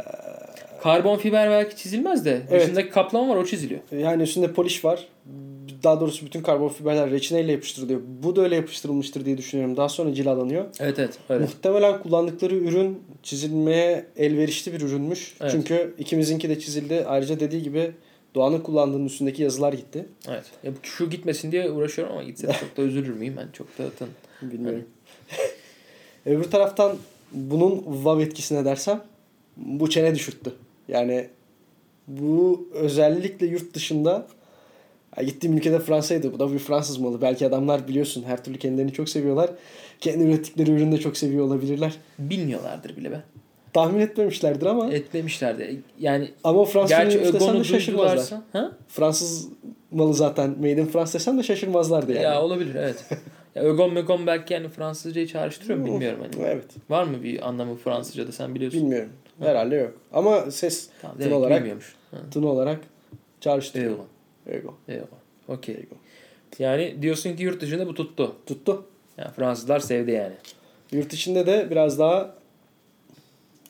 Karbon 0.82 1.18
fiber 1.18 1.50
belki 1.50 1.76
çizilmez 1.76 2.26
de 2.26 2.42
Evet. 2.52 2.62
dışındaki 2.62 2.90
kaplama 2.90 3.34
var 3.34 3.40
o 3.42 3.46
çiziliyor. 3.46 3.80
Yani 3.92 4.24
üstünde 4.24 4.54
poliş 4.54 4.86
var. 4.86 5.08
Daha 5.84 6.00
doğrusu 6.00 6.26
bütün 6.26 6.42
karbon 6.42 6.70
fiberler 6.70 7.12
reçineyle 7.12 7.52
yapıştırılıyor. 7.52 8.02
Bu 8.24 8.36
da 8.36 8.42
öyle 8.42 8.56
yapıştırılmıştır 8.56 9.26
diye 9.26 9.38
düşünüyorum. 9.38 9.78
Daha 9.78 9.90
sonra 9.90 10.14
cilalanıyor. 10.14 10.66
Evet 10.80 11.00
evet 11.00 11.18
öyle. 11.30 11.44
Muhtemelen 11.44 12.02
kullandıkları 12.04 12.56
ürün 12.56 13.04
çizilmeye 13.24 14.06
elverişli 14.18 14.74
bir 14.74 14.82
ürünmüş. 14.82 15.36
Evet. 15.42 15.52
Çünkü 15.52 15.96
ikimizinki 16.00 16.50
de 16.50 16.60
çizildi. 16.60 17.06
Ayrıca 17.08 17.40
dediği 17.40 17.64
gibi 17.64 17.92
Doğan'ın 18.36 18.60
kullandığının 18.60 19.06
üstündeki 19.06 19.44
yazılar 19.44 19.74
gitti. 19.74 20.06
Evet. 20.28 20.44
Ya, 20.64 20.72
şu 20.84 21.10
gitmesin 21.10 21.52
diye 21.52 21.72
uğraşıyorum 21.72 22.14
ama 22.14 22.24
gitse 22.24 22.48
çok 22.60 22.78
da 22.78 22.82
üzülür 22.82 23.14
müyüm 23.14 23.38
ben 23.38 23.48
çok 23.54 23.68
da 23.80 23.84
zaten. 23.84 24.08
Bilmiyorum. 24.42 24.84
Öbür 26.26 26.44
taraftan 26.44 26.96
bunun 27.32 27.84
vav 27.88 28.20
etkisine 28.20 28.66
dersem 28.66 29.04
bu 29.58 29.90
çene 29.90 30.16
düşürttü. 30.16 30.54
Yani 30.88 31.28
bu 32.08 32.68
özellikle 32.74 33.46
yurt 33.46 33.74
dışında 33.74 34.28
ya 35.18 35.24
gittiğim 35.24 35.58
ülkede 35.58 35.80
Fransa'ydı. 35.80 36.34
Bu 36.34 36.40
da 36.40 36.54
bir 36.54 36.60
Fransız 36.60 36.98
malı. 36.98 37.22
Belki 37.22 37.48
adamlar 37.48 37.88
biliyorsun 37.88 38.24
her 38.24 38.44
türlü 38.44 38.58
kendilerini 38.58 38.94
çok 38.94 39.10
seviyorlar. 39.10 39.50
Kendi 40.00 40.24
ürettikleri 40.24 40.72
ürünü 40.72 40.92
de 40.92 40.98
çok 40.98 41.18
seviyor 41.18 41.46
olabilirler. 41.46 41.96
Bilmiyorlardır 42.20 42.98
bile 42.98 43.12
be. 43.12 43.22
Tahmin 43.74 44.00
etmemişlerdir 44.00 44.66
ama 44.66 44.92
Etmemişlerdi. 44.92 45.82
Yani 46.00 46.32
ama 46.44 46.66
Fransız 46.66 47.16
ürünü 47.16 47.28
Ögon'u 47.28 47.60
de 47.60 47.64
şaşırmazlar. 47.64 48.40
Ha? 48.54 48.72
Fransız 48.88 49.48
malı 49.92 50.14
zaten 50.14 50.50
Made 50.50 50.72
in 50.72 50.86
France 50.86 51.14
desen 51.14 51.38
de 51.38 51.44
şaşırmazlardı 51.44 52.12
yani. 52.12 52.24
Ya 52.24 52.42
olabilir 52.42 52.76
evet. 52.76 53.06
ya 53.56 53.64
Ögon 53.64 53.94
Mögon 53.94 54.28
belki 54.28 54.54
yani 54.54 54.70
Fransızcayı 54.70 55.28
çağrıştırıyor 55.28 55.80
mu 55.80 55.86
bilmiyorum. 55.86 56.20
Hani. 56.22 56.46
Evet. 56.46 56.66
Var 56.90 57.04
mı 57.04 57.24
bir 57.24 57.48
anlamı 57.48 57.76
Fransızca'da 57.76 58.32
sen 58.32 58.56
biliyorsun. 58.56 58.82
Bilmiyorum. 58.82 59.10
Herhalde 59.40 59.76
yok. 59.76 59.94
Ama 60.14 60.52
ses 60.52 60.90
Tamam, 61.02 61.18
ki 61.18 61.34
olarak. 61.34 61.68
Ha. 62.12 62.18
tını 62.32 62.50
olarak 62.50 62.80
çağrıştırıyor. 63.42 63.92
Eyvallah. 63.92 64.06
Ego. 64.48 64.78
Eyvallah. 64.88 65.08
Okey. 65.48 65.86
Yani 66.60 67.02
diyorsun 67.02 67.36
ki 67.36 67.44
yurt 67.44 67.62
dışında 67.62 67.88
bu 67.88 67.94
tuttu. 67.94 68.36
Tuttu. 68.46 68.86
Yani 69.18 69.32
Fransızlar 69.32 69.80
sevdi 69.80 70.12
yani. 70.12 70.34
Yurt 70.92 71.14
içinde 71.14 71.48
de 71.48 71.68
biraz 71.72 72.00
daha 72.00 72.36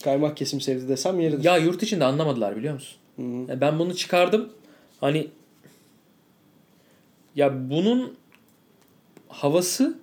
kaymak 0.04 0.38
kesim 0.38 0.62
sevdi 0.62 0.88
desem 0.88 1.20
yeridir. 1.20 1.44
Ya 1.44 1.58
yurt 1.58 1.84
içinde 1.84 2.06
anlamadılar 2.06 2.56
biliyor 2.56 2.74
musun? 2.74 2.98
Hı 3.16 3.22
hı. 3.22 3.52
Ya 3.52 3.62
ben 3.62 3.80
bunu 3.80 3.96
çıkardım. 3.96 4.50
Hani 5.02 5.28
ya 7.36 7.70
bunun 7.70 8.18
havası 9.30 9.98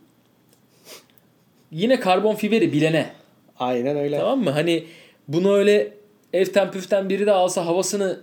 yine 1.71 2.00
karbon 2.00 2.35
fiberi 2.35 2.73
bilene. 2.73 3.11
Aynen 3.59 3.97
öyle. 3.97 4.18
Tamam 4.18 4.40
mı? 4.45 4.50
Hani 4.50 4.85
bunu 5.28 5.54
öyle 5.54 5.92
evten 6.33 6.71
püften 6.71 7.09
biri 7.09 7.26
de 7.26 7.33
alsa 7.33 7.66
havasını 7.66 8.21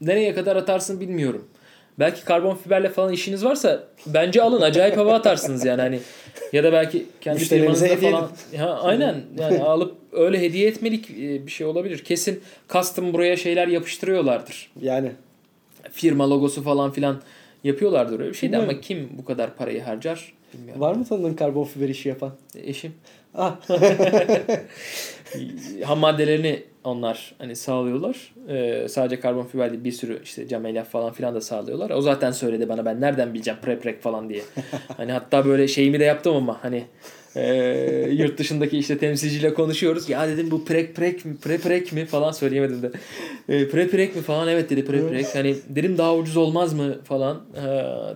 nereye 0.00 0.34
kadar 0.34 0.56
atarsın 0.56 1.00
bilmiyorum. 1.00 1.48
Belki 1.98 2.24
karbon 2.24 2.54
fiberle 2.54 2.88
falan 2.88 3.12
işiniz 3.12 3.44
varsa 3.44 3.84
bence 4.06 4.42
alın. 4.42 4.60
Acayip 4.60 4.96
hava 4.96 5.14
atarsınız 5.14 5.64
yani 5.64 5.80
hani. 5.80 6.00
Ya 6.52 6.64
da 6.64 6.72
belki 6.72 7.06
kendi 7.20 7.38
firmanızda 7.38 7.96
falan. 7.96 8.30
Ha, 8.58 8.80
aynen. 8.82 9.22
Yani 9.38 9.62
alıp 9.62 9.94
öyle 10.12 10.40
hediye 10.40 10.68
etmelik 10.68 11.10
e, 11.10 11.46
bir 11.46 11.50
şey 11.50 11.66
olabilir. 11.66 11.98
Kesin 11.98 12.42
custom 12.68 13.12
buraya 13.12 13.36
şeyler 13.36 13.68
yapıştırıyorlardır. 13.68 14.70
Yani 14.82 15.12
Firma 15.92 16.30
logosu 16.30 16.62
falan 16.62 16.90
filan 16.90 17.20
yapıyorlardır 17.64 18.20
öyle 18.20 18.30
bir 18.30 18.36
şey 18.36 18.48
de 18.48 18.52
Bilmiyorum. 18.52 18.74
ama 18.74 18.80
kim 18.80 19.08
bu 19.18 19.24
kadar 19.24 19.56
parayı 19.56 19.82
harcar 19.82 20.32
bilmiyorum. 20.58 20.80
var 20.80 20.94
mı 20.94 21.04
tanıdığın 21.04 21.34
karbon 21.34 21.64
fiber 21.64 21.88
işi 21.88 22.08
yapan? 22.08 22.32
Eşim. 22.54 22.92
Ah. 23.34 23.56
ham 25.84 25.98
maddelerini 25.98 26.62
onlar 26.84 27.34
hani 27.38 27.56
sağlıyorlar. 27.56 28.34
Ee, 28.48 28.86
sadece 28.88 29.20
karbon 29.20 29.44
fiber 29.44 29.72
değil 29.72 29.84
bir 29.84 29.92
sürü 29.92 30.20
işte 30.24 30.48
cam 30.48 30.66
elyaf 30.66 30.90
falan 30.90 31.12
filan 31.12 31.34
da 31.34 31.40
sağlıyorlar. 31.40 31.90
O 31.90 32.00
zaten 32.00 32.30
söyledi 32.30 32.68
bana 32.68 32.84
ben 32.84 33.00
nereden 33.00 33.34
bileceğim 33.34 33.60
preprek 33.62 34.02
falan 34.02 34.28
diye. 34.28 34.42
hani 34.96 35.12
hatta 35.12 35.44
böyle 35.44 35.68
şeyimi 35.68 36.00
de 36.00 36.04
yaptım 36.04 36.36
ama 36.36 36.58
hani 36.62 36.84
e, 37.36 38.08
yurt 38.12 38.38
dışındaki 38.38 38.78
işte 38.78 38.98
temsilciyle 38.98 39.54
konuşuyoruz. 39.54 40.08
Ya 40.08 40.28
dedim 40.28 40.50
bu 40.50 40.64
prek 40.64 40.96
prek 40.96 41.24
mi 41.24 41.36
preprek 41.36 41.92
mi 41.92 42.06
falan 42.06 42.32
söyleyemedim 42.32 42.82
de. 42.82 42.90
E, 43.48 43.68
preprek 43.68 44.16
mi 44.16 44.22
falan 44.22 44.48
evet 44.48 44.70
dedi 44.70 44.84
preprek. 44.84 45.34
hani 45.34 45.56
dedim 45.68 45.98
daha 45.98 46.14
ucuz 46.14 46.36
olmaz 46.36 46.72
mı 46.72 47.02
falan. 47.04 47.42
Ee, 47.56 47.60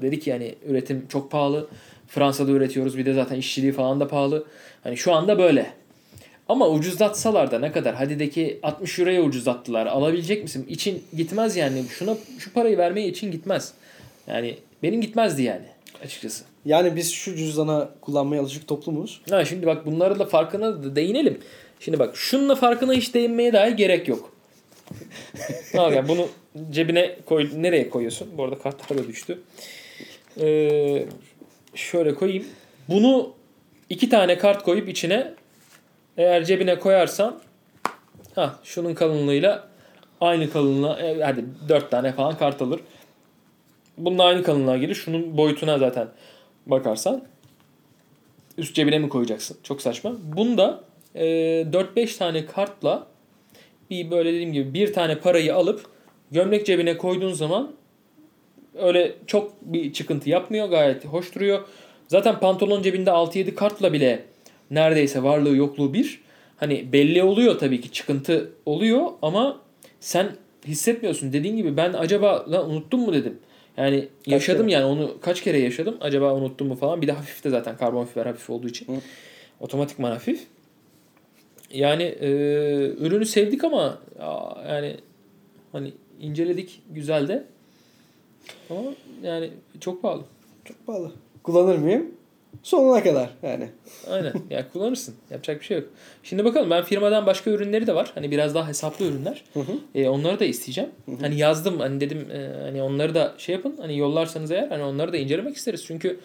dedi 0.02 0.20
ki 0.20 0.30
yani 0.30 0.54
üretim 0.68 1.06
çok 1.08 1.30
pahalı. 1.30 1.68
Fransa'da 2.10 2.50
üretiyoruz 2.50 2.98
bir 2.98 3.06
de 3.06 3.14
zaten 3.14 3.36
işçiliği 3.36 3.72
falan 3.72 4.00
da 4.00 4.08
pahalı. 4.08 4.46
Hani 4.82 4.96
şu 4.96 5.12
anda 5.12 5.38
böyle. 5.38 5.72
Ama 6.48 6.68
ucuzlatsalar 6.68 7.50
da 7.50 7.58
ne 7.58 7.72
kadar? 7.72 7.94
Hadi'deki 7.94 8.58
60 8.62 8.98
euroya 8.98 9.22
ucuzlattılar. 9.22 9.86
Alabilecek 9.86 10.42
misin? 10.42 10.66
İçin 10.68 11.04
gitmez 11.16 11.56
yani. 11.56 11.84
Şuna 11.98 12.16
şu 12.38 12.52
parayı 12.52 12.78
vermeye 12.78 13.08
için 13.08 13.32
gitmez. 13.32 13.72
Yani 14.26 14.58
benim 14.82 15.00
gitmezdi 15.00 15.42
yani 15.42 15.64
açıkçası. 16.04 16.44
Yani 16.64 16.96
biz 16.96 17.12
şu 17.12 17.36
cüzdana 17.36 17.88
kullanmaya 18.00 18.42
alışık 18.42 18.68
toplumuz. 18.68 19.20
Ha 19.30 19.44
şimdi 19.44 19.66
bak 19.66 19.86
bunların 19.86 20.18
da 20.18 20.26
farkına 20.26 20.84
da 20.84 20.96
değinelim. 20.96 21.38
Şimdi 21.80 21.98
bak 21.98 22.16
şununla 22.16 22.54
farkına 22.54 22.92
hiç 22.92 23.14
değinmeye 23.14 23.52
dahi 23.52 23.76
gerek 23.76 24.08
yok. 24.08 24.32
Al 25.76 25.92
ya 25.92 26.08
bunu 26.08 26.28
cebine 26.70 27.16
koy. 27.26 27.48
Nereye 27.56 27.90
koyuyorsun? 27.90 28.28
Bu 28.38 28.44
arada 28.44 28.58
kartlar 28.58 28.98
da 28.98 29.08
düştü. 29.08 29.38
Ee, 30.40 31.06
şöyle 31.74 32.14
koyayım. 32.14 32.44
Bunu 32.88 33.32
iki 33.88 34.08
tane 34.08 34.38
kart 34.38 34.62
koyup 34.62 34.88
içine 34.88 35.34
eğer 36.16 36.44
cebine 36.44 36.78
koyarsan 36.78 37.40
ha 38.34 38.58
şunun 38.64 38.94
kalınlığıyla 38.94 39.68
aynı 40.20 40.50
kalınlığa 40.50 41.00
e, 41.00 41.22
hadi 41.22 41.44
dört 41.68 41.90
tane 41.90 42.12
falan 42.12 42.38
kart 42.38 42.62
alır. 42.62 42.80
Bunun 43.98 44.18
aynı 44.18 44.42
kalınlığa 44.42 44.76
gelir. 44.76 44.94
Şunun 44.94 45.36
boyutuna 45.36 45.78
zaten 45.78 46.08
bakarsan 46.66 47.22
üst 48.58 48.74
cebine 48.74 48.98
mi 48.98 49.08
koyacaksın? 49.08 49.56
Çok 49.62 49.82
saçma. 49.82 50.12
Bunda 50.36 50.84
e, 51.14 51.24
4-5 51.24 52.18
tane 52.18 52.46
kartla 52.46 53.06
bir 53.90 54.10
böyle 54.10 54.32
dediğim 54.32 54.52
gibi 54.52 54.74
bir 54.74 54.92
tane 54.92 55.18
parayı 55.18 55.54
alıp 55.54 55.86
gömlek 56.30 56.66
cebine 56.66 56.96
koyduğun 56.96 57.32
zaman 57.32 57.72
öyle 58.74 59.14
çok 59.26 59.52
bir 59.62 59.92
çıkıntı 59.92 60.30
yapmıyor. 60.30 60.68
Gayet 60.68 61.04
hoş 61.04 61.34
duruyor. 61.34 61.60
Zaten 62.08 62.40
pantolon 62.40 62.82
cebinde 62.82 63.10
6-7 63.10 63.54
kartla 63.54 63.92
bile 63.92 64.24
neredeyse 64.70 65.22
varlığı 65.22 65.56
yokluğu 65.56 65.94
bir. 65.94 66.20
Hani 66.56 66.92
belli 66.92 67.22
oluyor 67.22 67.58
tabii 67.58 67.80
ki 67.80 67.92
çıkıntı 67.92 68.50
oluyor 68.66 69.06
ama 69.22 69.60
sen 70.00 70.28
hissetmiyorsun. 70.66 71.32
Dediğin 71.32 71.56
gibi 71.56 71.76
ben 71.76 71.92
acaba 71.92 72.44
lan 72.52 72.70
unuttum 72.70 73.00
mu 73.00 73.12
dedim. 73.12 73.38
Yani 73.76 74.08
yaşadım 74.26 74.66
kere? 74.66 74.72
yani 74.72 74.84
onu 74.84 75.20
kaç 75.20 75.42
kere 75.42 75.58
yaşadım. 75.58 75.96
Acaba 76.00 76.34
unuttum 76.34 76.68
mu 76.68 76.76
falan. 76.76 77.02
Bir 77.02 77.06
de 77.06 77.12
hafif 77.12 77.44
de 77.44 77.50
zaten 77.50 77.76
karbon 77.76 78.04
fiber 78.04 78.26
hafif 78.26 78.50
olduğu 78.50 78.68
için. 78.68 78.86
Hı. 78.86 79.00
Otomatikman 79.60 80.10
hafif. 80.10 80.46
Yani 81.72 82.02
e, 82.02 82.28
ürünü 82.98 83.26
sevdik 83.26 83.64
ama 83.64 83.98
ya, 84.18 84.56
yani 84.68 84.96
hani 85.72 85.92
inceledik 86.20 86.82
güzel 86.90 87.28
de. 87.28 87.44
Ama 88.70 88.80
yani 89.22 89.50
çok 89.80 90.02
pahalı. 90.02 90.22
Çok 90.64 90.86
pahalı. 90.86 91.12
Kullanır 91.42 91.78
mıyım? 91.78 92.14
Sonuna 92.62 93.02
kadar 93.02 93.30
yani. 93.42 93.68
Aynen. 94.10 94.32
Yani 94.50 94.64
kullanırsın. 94.72 95.14
Yapacak 95.30 95.60
bir 95.60 95.64
şey 95.64 95.76
yok. 95.78 95.88
Şimdi 96.22 96.44
bakalım 96.44 96.70
ben 96.70 96.84
firmadan 96.84 97.26
başka 97.26 97.50
ürünleri 97.50 97.86
de 97.86 97.94
var. 97.94 98.10
Hani 98.14 98.30
biraz 98.30 98.54
daha 98.54 98.68
hesaplı 98.68 99.04
ürünler. 99.04 99.44
Hı 99.54 99.60
hı. 99.60 99.72
E, 99.94 100.08
onları 100.08 100.40
da 100.40 100.44
isteyeceğim. 100.44 100.90
Hani 101.20 101.38
yazdım 101.38 101.80
hani 101.80 102.00
dedim 102.00 102.30
e, 102.30 102.62
hani 102.62 102.82
onları 102.82 103.14
da 103.14 103.34
şey 103.38 103.54
yapın. 103.54 103.76
Hani 103.80 103.98
yollarsanız 103.98 104.50
eğer 104.50 104.68
hani 104.68 104.82
onları 104.82 105.12
da 105.12 105.16
incelemek 105.16 105.56
isteriz. 105.56 105.84
Çünkü 105.86 106.20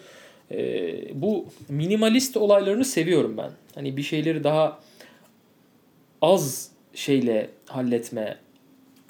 e, 0.50 1.20
bu 1.22 1.46
minimalist 1.68 2.36
olaylarını 2.36 2.84
seviyorum 2.84 3.36
ben. 3.36 3.50
Hani 3.74 3.96
bir 3.96 4.02
şeyleri 4.02 4.44
daha 4.44 4.78
az 6.22 6.70
şeyle 6.94 7.50
halletme. 7.66 8.36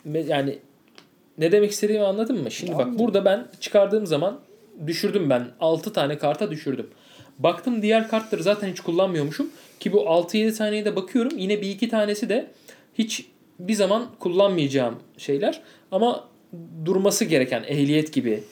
Me- 0.08 0.28
Yani 0.28 0.58
ne 1.38 1.52
demek 1.52 1.71
istediğimi 1.71 2.05
anladın 2.05 2.43
mı? 2.43 2.50
Şimdi 2.50 2.78
bak 2.78 2.99
burada 2.99 3.25
ben 3.25 3.47
çıkardığım 3.61 4.07
zaman 4.07 4.40
düşürdüm 4.87 5.31
ben. 5.31 5.47
6 5.61 5.93
tane 5.93 6.19
karta 6.19 6.50
düşürdüm. 6.50 6.87
Baktım 7.38 7.83
diğer 7.83 8.09
kartları 8.09 8.43
zaten 8.43 8.69
hiç 8.71 8.81
kullanmıyormuşum. 8.81 9.50
Ki 9.81 9.93
bu 9.93 9.99
6-7 9.99 10.57
taneye 10.57 10.85
de 10.85 10.97
bakıyorum. 10.97 11.38
Yine 11.38 11.61
bir 11.62 11.71
iki 11.71 11.88
tanesi 11.88 12.28
de 12.28 12.47
hiç 12.95 13.26
bir 13.59 13.75
zaman 13.75 14.07
kullanmayacağım 14.19 14.95
şeyler. 15.19 15.62
Ama 15.93 16.28
durması 16.85 17.25
gereken 17.25 17.64
ehliyet 17.69 18.12
gibi 18.12 18.43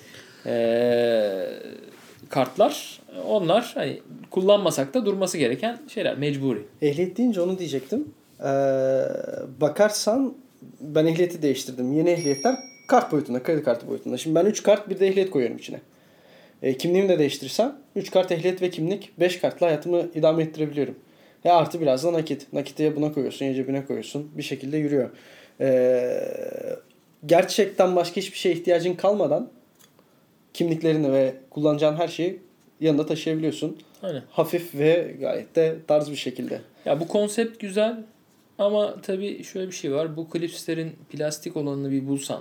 eee, 0.46 1.48
kartlar. 2.28 3.00
Onlar 3.28 3.72
hani 3.74 4.00
kullanmasak 4.30 4.94
da 4.94 5.06
durması 5.06 5.38
gereken 5.38 5.78
şeyler. 5.88 6.18
Mecburi. 6.18 6.62
Ehliyet 6.82 7.16
deyince 7.16 7.40
onu 7.40 7.58
diyecektim. 7.58 8.08
Ee, 8.40 8.44
bakarsan 9.60 10.34
ben 10.80 11.06
ehliyeti 11.06 11.42
değiştirdim. 11.42 11.92
Yeni 11.92 12.10
ehliyetler 12.10 12.56
kart 12.86 13.12
boyutunda, 13.12 13.42
kredi 13.42 13.62
kartı 13.62 13.88
boyutunda. 13.88 14.16
Şimdi 14.16 14.34
ben 14.34 14.46
3 14.46 14.62
kart 14.62 14.88
bir 14.88 15.00
de 15.00 15.06
ehliyet 15.06 15.30
koyuyorum 15.30 15.58
içine. 15.58 15.80
E, 16.62 16.76
kimliğimi 16.76 17.08
de 17.08 17.18
değiştirirsem 17.18 17.76
3 17.96 18.10
kart 18.10 18.32
ehliyet 18.32 18.62
ve 18.62 18.70
kimlik 18.70 19.12
5 19.20 19.40
kartla 19.40 19.66
hayatımı 19.66 20.08
idame 20.14 20.42
ettirebiliyorum. 20.42 20.94
Ya 21.44 21.54
artı 21.54 21.80
biraz 21.80 22.04
da 22.04 22.12
nakit. 22.12 22.52
Nakiti 22.52 22.82
ya 22.82 22.96
buna 22.96 23.12
koyuyorsun 23.12 23.46
ya 23.46 23.54
cebine 23.54 23.86
koyuyorsun. 23.86 24.30
Bir 24.34 24.42
şekilde 24.42 24.76
yürüyor. 24.76 25.10
Ee, 25.60 26.20
gerçekten 27.26 27.96
başka 27.96 28.16
hiçbir 28.16 28.38
şeye 28.38 28.54
ihtiyacın 28.54 28.94
kalmadan 28.94 29.50
kimliklerini 30.54 31.12
ve 31.12 31.34
kullanacağın 31.50 31.96
her 31.96 32.08
şeyi 32.08 32.40
yanında 32.80 33.06
taşıyabiliyorsun. 33.06 33.78
Aynen. 34.02 34.22
Hafif 34.30 34.74
ve 34.74 35.14
gayet 35.20 35.56
de 35.56 35.76
tarz 35.86 36.10
bir 36.10 36.16
şekilde. 36.16 36.60
Ya 36.84 37.00
bu 37.00 37.08
konsept 37.08 37.60
güzel 37.60 38.04
ama 38.58 39.00
tabii 39.02 39.44
şöyle 39.44 39.66
bir 39.66 39.74
şey 39.74 39.92
var. 39.92 40.16
Bu 40.16 40.30
klipslerin 40.30 40.92
plastik 41.10 41.56
olanını 41.56 41.90
bir 41.90 42.06
bulsan 42.06 42.40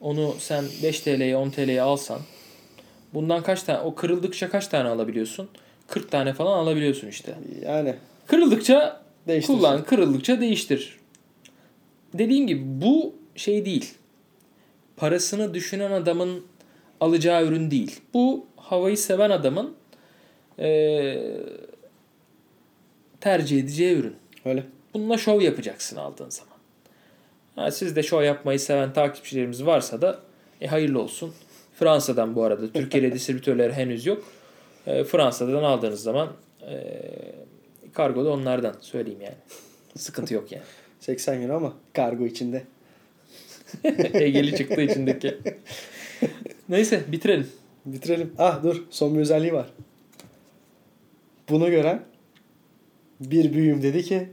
onu 0.00 0.34
sen 0.38 0.64
5 0.82 1.00
TL'ye 1.00 1.36
10 1.36 1.50
TL'ye 1.50 1.82
alsan 1.82 2.20
bundan 3.14 3.42
kaç 3.42 3.62
tane 3.62 3.78
o 3.80 3.94
kırıldıkça 3.94 4.50
kaç 4.50 4.68
tane 4.68 4.88
alabiliyorsun? 4.88 5.48
40 5.88 6.10
tane 6.10 6.32
falan 6.32 6.58
alabiliyorsun 6.58 7.08
işte. 7.08 7.34
Yani 7.62 7.94
Kırıldıkça 8.26 9.02
değiştir. 9.28 9.54
kullan, 9.54 9.84
kırıldıkça 9.84 10.40
değiştir. 10.40 10.98
Dediğim 12.14 12.46
gibi 12.46 12.62
bu 12.64 13.14
şey 13.36 13.64
değil. 13.64 13.94
Parasını 14.96 15.54
düşünen 15.54 15.90
adamın 15.90 16.44
alacağı 17.00 17.44
ürün 17.46 17.70
değil. 17.70 18.00
Bu 18.14 18.46
havayı 18.56 18.98
seven 18.98 19.30
adamın 19.30 19.74
eee, 20.58 21.36
tercih 23.20 23.58
edeceği 23.60 23.96
ürün. 23.96 24.14
Öyle. 24.44 24.64
Bununla 24.94 25.18
şov 25.18 25.40
yapacaksın 25.40 25.96
aldığın 25.96 26.30
zaman. 26.30 26.49
Ha, 27.60 27.70
siz 27.70 27.96
de 27.96 28.02
şov 28.02 28.22
yapmayı 28.22 28.60
seven 28.60 28.92
takipçilerimiz 28.92 29.66
varsa 29.66 30.02
da 30.02 30.18
e, 30.60 30.66
hayırlı 30.66 31.02
olsun. 31.02 31.34
Fransa'dan 31.78 32.34
bu 32.34 32.44
arada. 32.44 32.72
Türkiye'de 32.72 33.12
distribütörleri 33.14 33.72
henüz 33.72 34.06
yok. 34.06 34.24
E, 34.86 35.04
Fransa'dan 35.04 35.62
aldığınız 35.62 36.02
zaman 36.02 36.28
e, 36.62 36.92
kargo 37.92 38.24
da 38.24 38.30
onlardan 38.30 38.74
söyleyeyim 38.80 39.20
yani. 39.20 39.34
Sıkıntı 39.96 40.34
yok 40.34 40.52
yani. 40.52 40.62
80 41.00 41.42
euro 41.42 41.56
ama 41.56 41.72
kargo 41.92 42.26
içinde. 42.26 42.62
Egeli 44.14 44.56
çıktığı 44.56 44.82
içindeki. 44.82 45.38
Neyse 46.68 47.04
bitirelim. 47.08 47.48
Bitirelim. 47.86 48.32
Ah 48.38 48.62
dur 48.62 48.84
son 48.90 49.14
bir 49.14 49.20
özelliği 49.20 49.52
var. 49.52 49.66
Bunu 51.48 51.70
gören 51.70 52.02
bir 53.20 53.52
büyüğüm 53.52 53.82
dedi 53.82 54.02
ki 54.02 54.28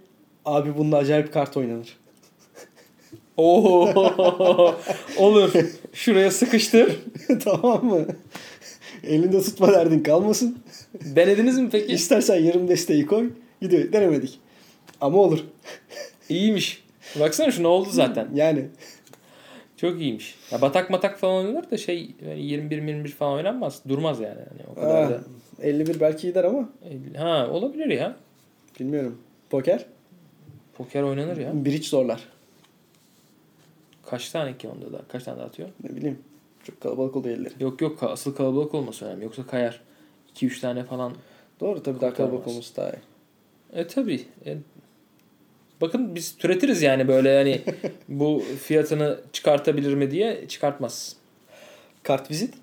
abi 0.45 0.77
bununla 0.77 0.97
acayip 0.97 1.33
kart 1.33 1.57
oynanır. 1.57 1.97
Oo 3.37 3.93
olur. 5.17 5.51
Şuraya 5.93 6.31
sıkıştır. 6.31 6.99
tamam 7.43 7.85
mı? 7.85 8.05
Elinde 9.03 9.41
tutma 9.41 9.73
derdin 9.73 9.99
kalmasın. 10.03 10.57
Denediniz 11.15 11.59
mi 11.59 11.69
peki? 11.71 11.93
İstersen 11.93 12.35
yarım 12.43 12.67
desteği 12.67 13.05
koy. 13.05 13.29
Gidiyor. 13.61 13.91
Denemedik. 13.93 14.39
Ama 15.01 15.17
olur. 15.17 15.39
İyiymiş. 16.29 16.83
Baksana 17.19 17.51
şu 17.51 17.63
ne 17.63 17.67
oldu 17.67 17.89
zaten. 17.91 18.27
Yani 18.35 18.65
Çok 19.77 20.01
iyiymiş. 20.01 20.35
Ya 20.51 20.61
batak 20.61 20.89
matak 20.89 21.19
falan 21.19 21.45
oynanır 21.45 21.71
da 21.71 21.77
şey 21.77 22.09
yani 22.27 22.39
21-21 22.39 23.07
falan 23.07 23.33
oynanmaz. 23.33 23.81
Durmaz 23.89 24.19
yani. 24.19 24.39
yani 24.39 24.61
o 24.71 24.75
kadar 24.75 25.03
ah, 25.03 25.09
da. 25.09 25.21
51 25.63 25.99
belki 25.99 26.27
gider 26.27 26.43
ama 26.43 26.69
Ha 27.17 27.47
olabilir 27.51 27.87
ya. 27.87 28.15
bilmiyorum. 28.79 29.17
Poker 29.49 29.85
Poker 30.73 31.01
oynanır 31.03 31.37
ya. 31.37 31.65
bridge 31.65 31.83
zorlar. 31.87 32.19
Kaç 34.09 34.29
tane 34.29 34.57
ki 34.57 34.67
onda 34.67 34.93
da? 34.93 35.01
Kaç 35.07 35.23
tane 35.23 35.39
de 35.39 35.43
atıyor? 35.43 35.69
Ne 35.83 35.95
bileyim. 35.95 36.19
Çok 36.63 36.81
kalabalık 36.81 37.15
oluyor 37.15 37.37
elleri. 37.37 37.53
Yok 37.59 37.81
yok 37.81 38.03
asıl 38.03 38.35
kalabalık 38.35 38.73
olması 38.73 39.05
önemli. 39.05 39.23
Yoksa 39.23 39.47
kayar. 39.47 39.81
2-3 40.35 40.61
tane 40.61 40.83
falan. 40.83 41.13
Doğru 41.59 41.83
tabii 41.83 42.01
daha 42.01 42.13
kalabalık 42.13 42.47
olması 42.47 42.75
daha 42.75 42.89
iyi. 42.89 42.99
E 43.73 43.87
tabi. 43.87 44.25
bakın 45.81 46.15
biz 46.15 46.37
türetiriz 46.37 46.81
yani 46.81 47.07
böyle 47.07 47.37
hani 47.37 47.61
bu 48.09 48.43
fiyatını 48.63 49.19
çıkartabilir 49.33 49.93
mi 49.93 50.11
diye 50.11 50.47
çıkartmaz. 50.47 51.15
Kart 52.03 52.31
vizit 52.31 52.53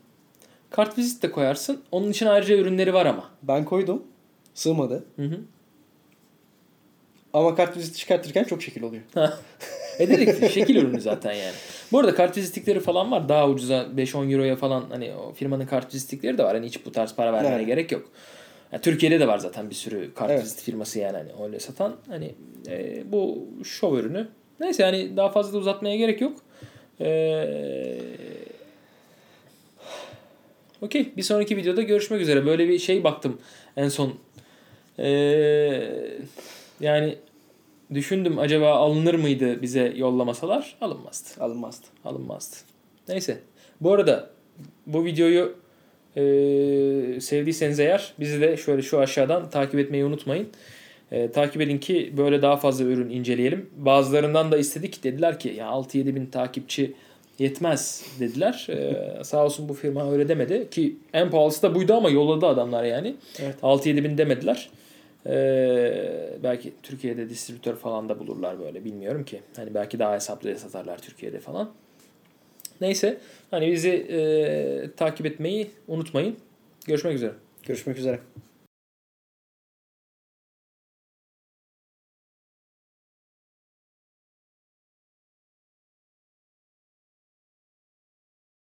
Kart 0.70 0.98
vizit 0.98 1.22
de 1.22 1.30
koyarsın. 1.30 1.82
Onun 1.92 2.10
için 2.10 2.26
ayrıca 2.26 2.56
ürünleri 2.56 2.94
var 2.94 3.06
ama. 3.06 3.30
ben 3.42 3.64
koydum. 3.64 4.02
Sığmadı. 4.54 5.04
Hı 5.16 5.22
hı. 5.22 5.40
Ama 7.32 7.54
kart 7.54 7.76
viziti 7.76 7.98
çıkartırken 7.98 8.44
çok 8.44 8.62
şekil 8.62 8.82
oluyor. 8.82 9.02
E 9.98 10.08
dedik 10.08 10.50
şekil 10.50 10.76
ürünü 10.76 11.00
zaten 11.00 11.32
yani. 11.32 11.52
Bu 11.92 11.98
arada 11.98 12.14
kart 12.14 12.36
vizitlikleri 12.36 12.80
falan 12.80 13.10
var. 13.10 13.28
Daha 13.28 13.48
ucuza 13.48 13.86
5-10 13.96 14.32
euroya 14.32 14.56
falan 14.56 14.84
hani 14.90 15.12
o 15.14 15.32
firmanın 15.32 15.66
kart 15.66 15.94
vizitlikleri 15.94 16.38
de 16.38 16.44
var. 16.44 16.54
Hani 16.56 16.66
hiç 16.66 16.86
bu 16.86 16.92
tarz 16.92 17.14
para 17.14 17.32
vermene 17.32 17.54
Evet. 17.54 17.66
gerek 17.66 17.92
yok. 17.92 18.08
Ya 18.72 18.80
Türkiye'de 18.80 19.20
de 19.20 19.28
var 19.28 19.38
zaten 19.38 19.70
bir 19.70 19.74
sürü 19.74 20.14
kart 20.14 20.30
Evet. 20.30 20.56
firması 20.62 20.98
yani 20.98 21.16
hani 21.16 21.44
öyle 21.44 21.60
satan. 21.60 21.96
Hani 22.08 22.34
e, 22.68 23.02
bu 23.12 23.48
şov 23.64 23.96
ürünü. 23.96 24.28
Neyse 24.60 24.82
yani 24.82 25.16
daha 25.16 25.28
fazla 25.28 25.52
da 25.52 25.58
uzatmaya 25.58 25.96
gerek 25.96 26.20
yok. 26.20 26.36
Eee 27.00 28.00
Okey. 30.82 31.12
Bir 31.16 31.22
sonraki 31.22 31.56
videoda 31.56 31.82
görüşmek 31.82 32.20
üzere. 32.20 32.46
Böyle 32.46 32.68
bir 32.68 32.78
şey 32.78 33.04
baktım 33.04 33.38
en 33.76 33.88
son. 33.88 34.14
Eee, 34.98 36.18
yani 36.80 37.14
düşündüm 37.94 38.38
acaba 38.38 38.70
alınır 38.72 39.14
mıydı 39.14 39.62
bize 39.62 39.92
yollamasalar? 39.96 40.76
Alınmazdı. 40.80 41.28
Alınmazdı. 41.40 41.86
Alınmazdı. 42.04 42.56
Neyse. 43.08 43.38
Bu 43.80 43.92
arada 43.92 44.30
bu 44.86 45.04
videoyu 45.04 45.54
eee, 46.16 47.20
sevdiyseniz 47.20 47.80
eğer 47.80 48.12
bizi 48.20 48.40
de 48.40 48.56
şöyle 48.56 48.82
şu 48.82 48.98
aşağıdan 48.98 49.50
takip 49.50 49.80
etmeyi 49.80 50.04
unutmayın. 50.04 50.48
Eee, 51.12 51.32
takip 51.32 51.60
edin 51.62 51.78
ki 51.78 52.12
böyle 52.16 52.42
daha 52.42 52.56
fazla 52.56 52.84
ürün 52.84 53.10
inceleyelim. 53.10 53.70
Bazılarından 53.76 54.52
da 54.52 54.58
istedik. 54.58 55.04
Dediler 55.04 55.38
ki 55.40 55.48
ya 55.48 55.66
6-7 55.66 56.14
bin 56.14 56.26
takipçi 56.26 56.92
yetmez 57.38 58.04
dediler. 58.20 58.66
Eee, 58.68 59.12
sağ 59.24 59.44
olsun 59.44 59.68
bu 59.68 59.74
firma 59.74 60.12
öyle 60.12 60.28
demedi. 60.28 60.68
Ki 60.70 60.96
en 61.12 61.30
pahalısı 61.30 61.62
da 61.62 61.74
buydu 61.74 61.94
ama 61.94 62.10
yolladı 62.10 62.46
adamlar 62.46 62.84
yani. 62.84 63.14
Evet. 63.42 63.54
6-7 63.62 64.04
bin 64.04 64.18
demediler. 64.18 64.68
Eee, 65.26 66.38
belki 66.42 66.72
Türkiye'de 66.82 67.28
distribütör 67.30 67.76
falan 67.76 68.08
da 68.08 68.18
bulurlar 68.18 68.60
böyle 68.60 68.84
bilmiyorum 68.84 69.24
ki. 69.24 69.40
Hani 69.56 69.74
belki 69.74 69.98
daha 69.98 70.14
hesaplıya 70.14 70.56
satarlar 70.58 70.98
Türkiye'de 70.98 71.40
falan. 71.40 71.70
Neyse 72.80 73.18
hani 73.50 73.72
bizi 73.72 73.88
eee, 73.90 74.90
takip 74.96 75.26
etmeyi 75.26 75.70
unutmayın. 75.88 76.36
Görüşmek 76.86 77.14
üzere. 77.14 77.32
Görüşmek 77.62 77.98
üzere. 77.98 78.18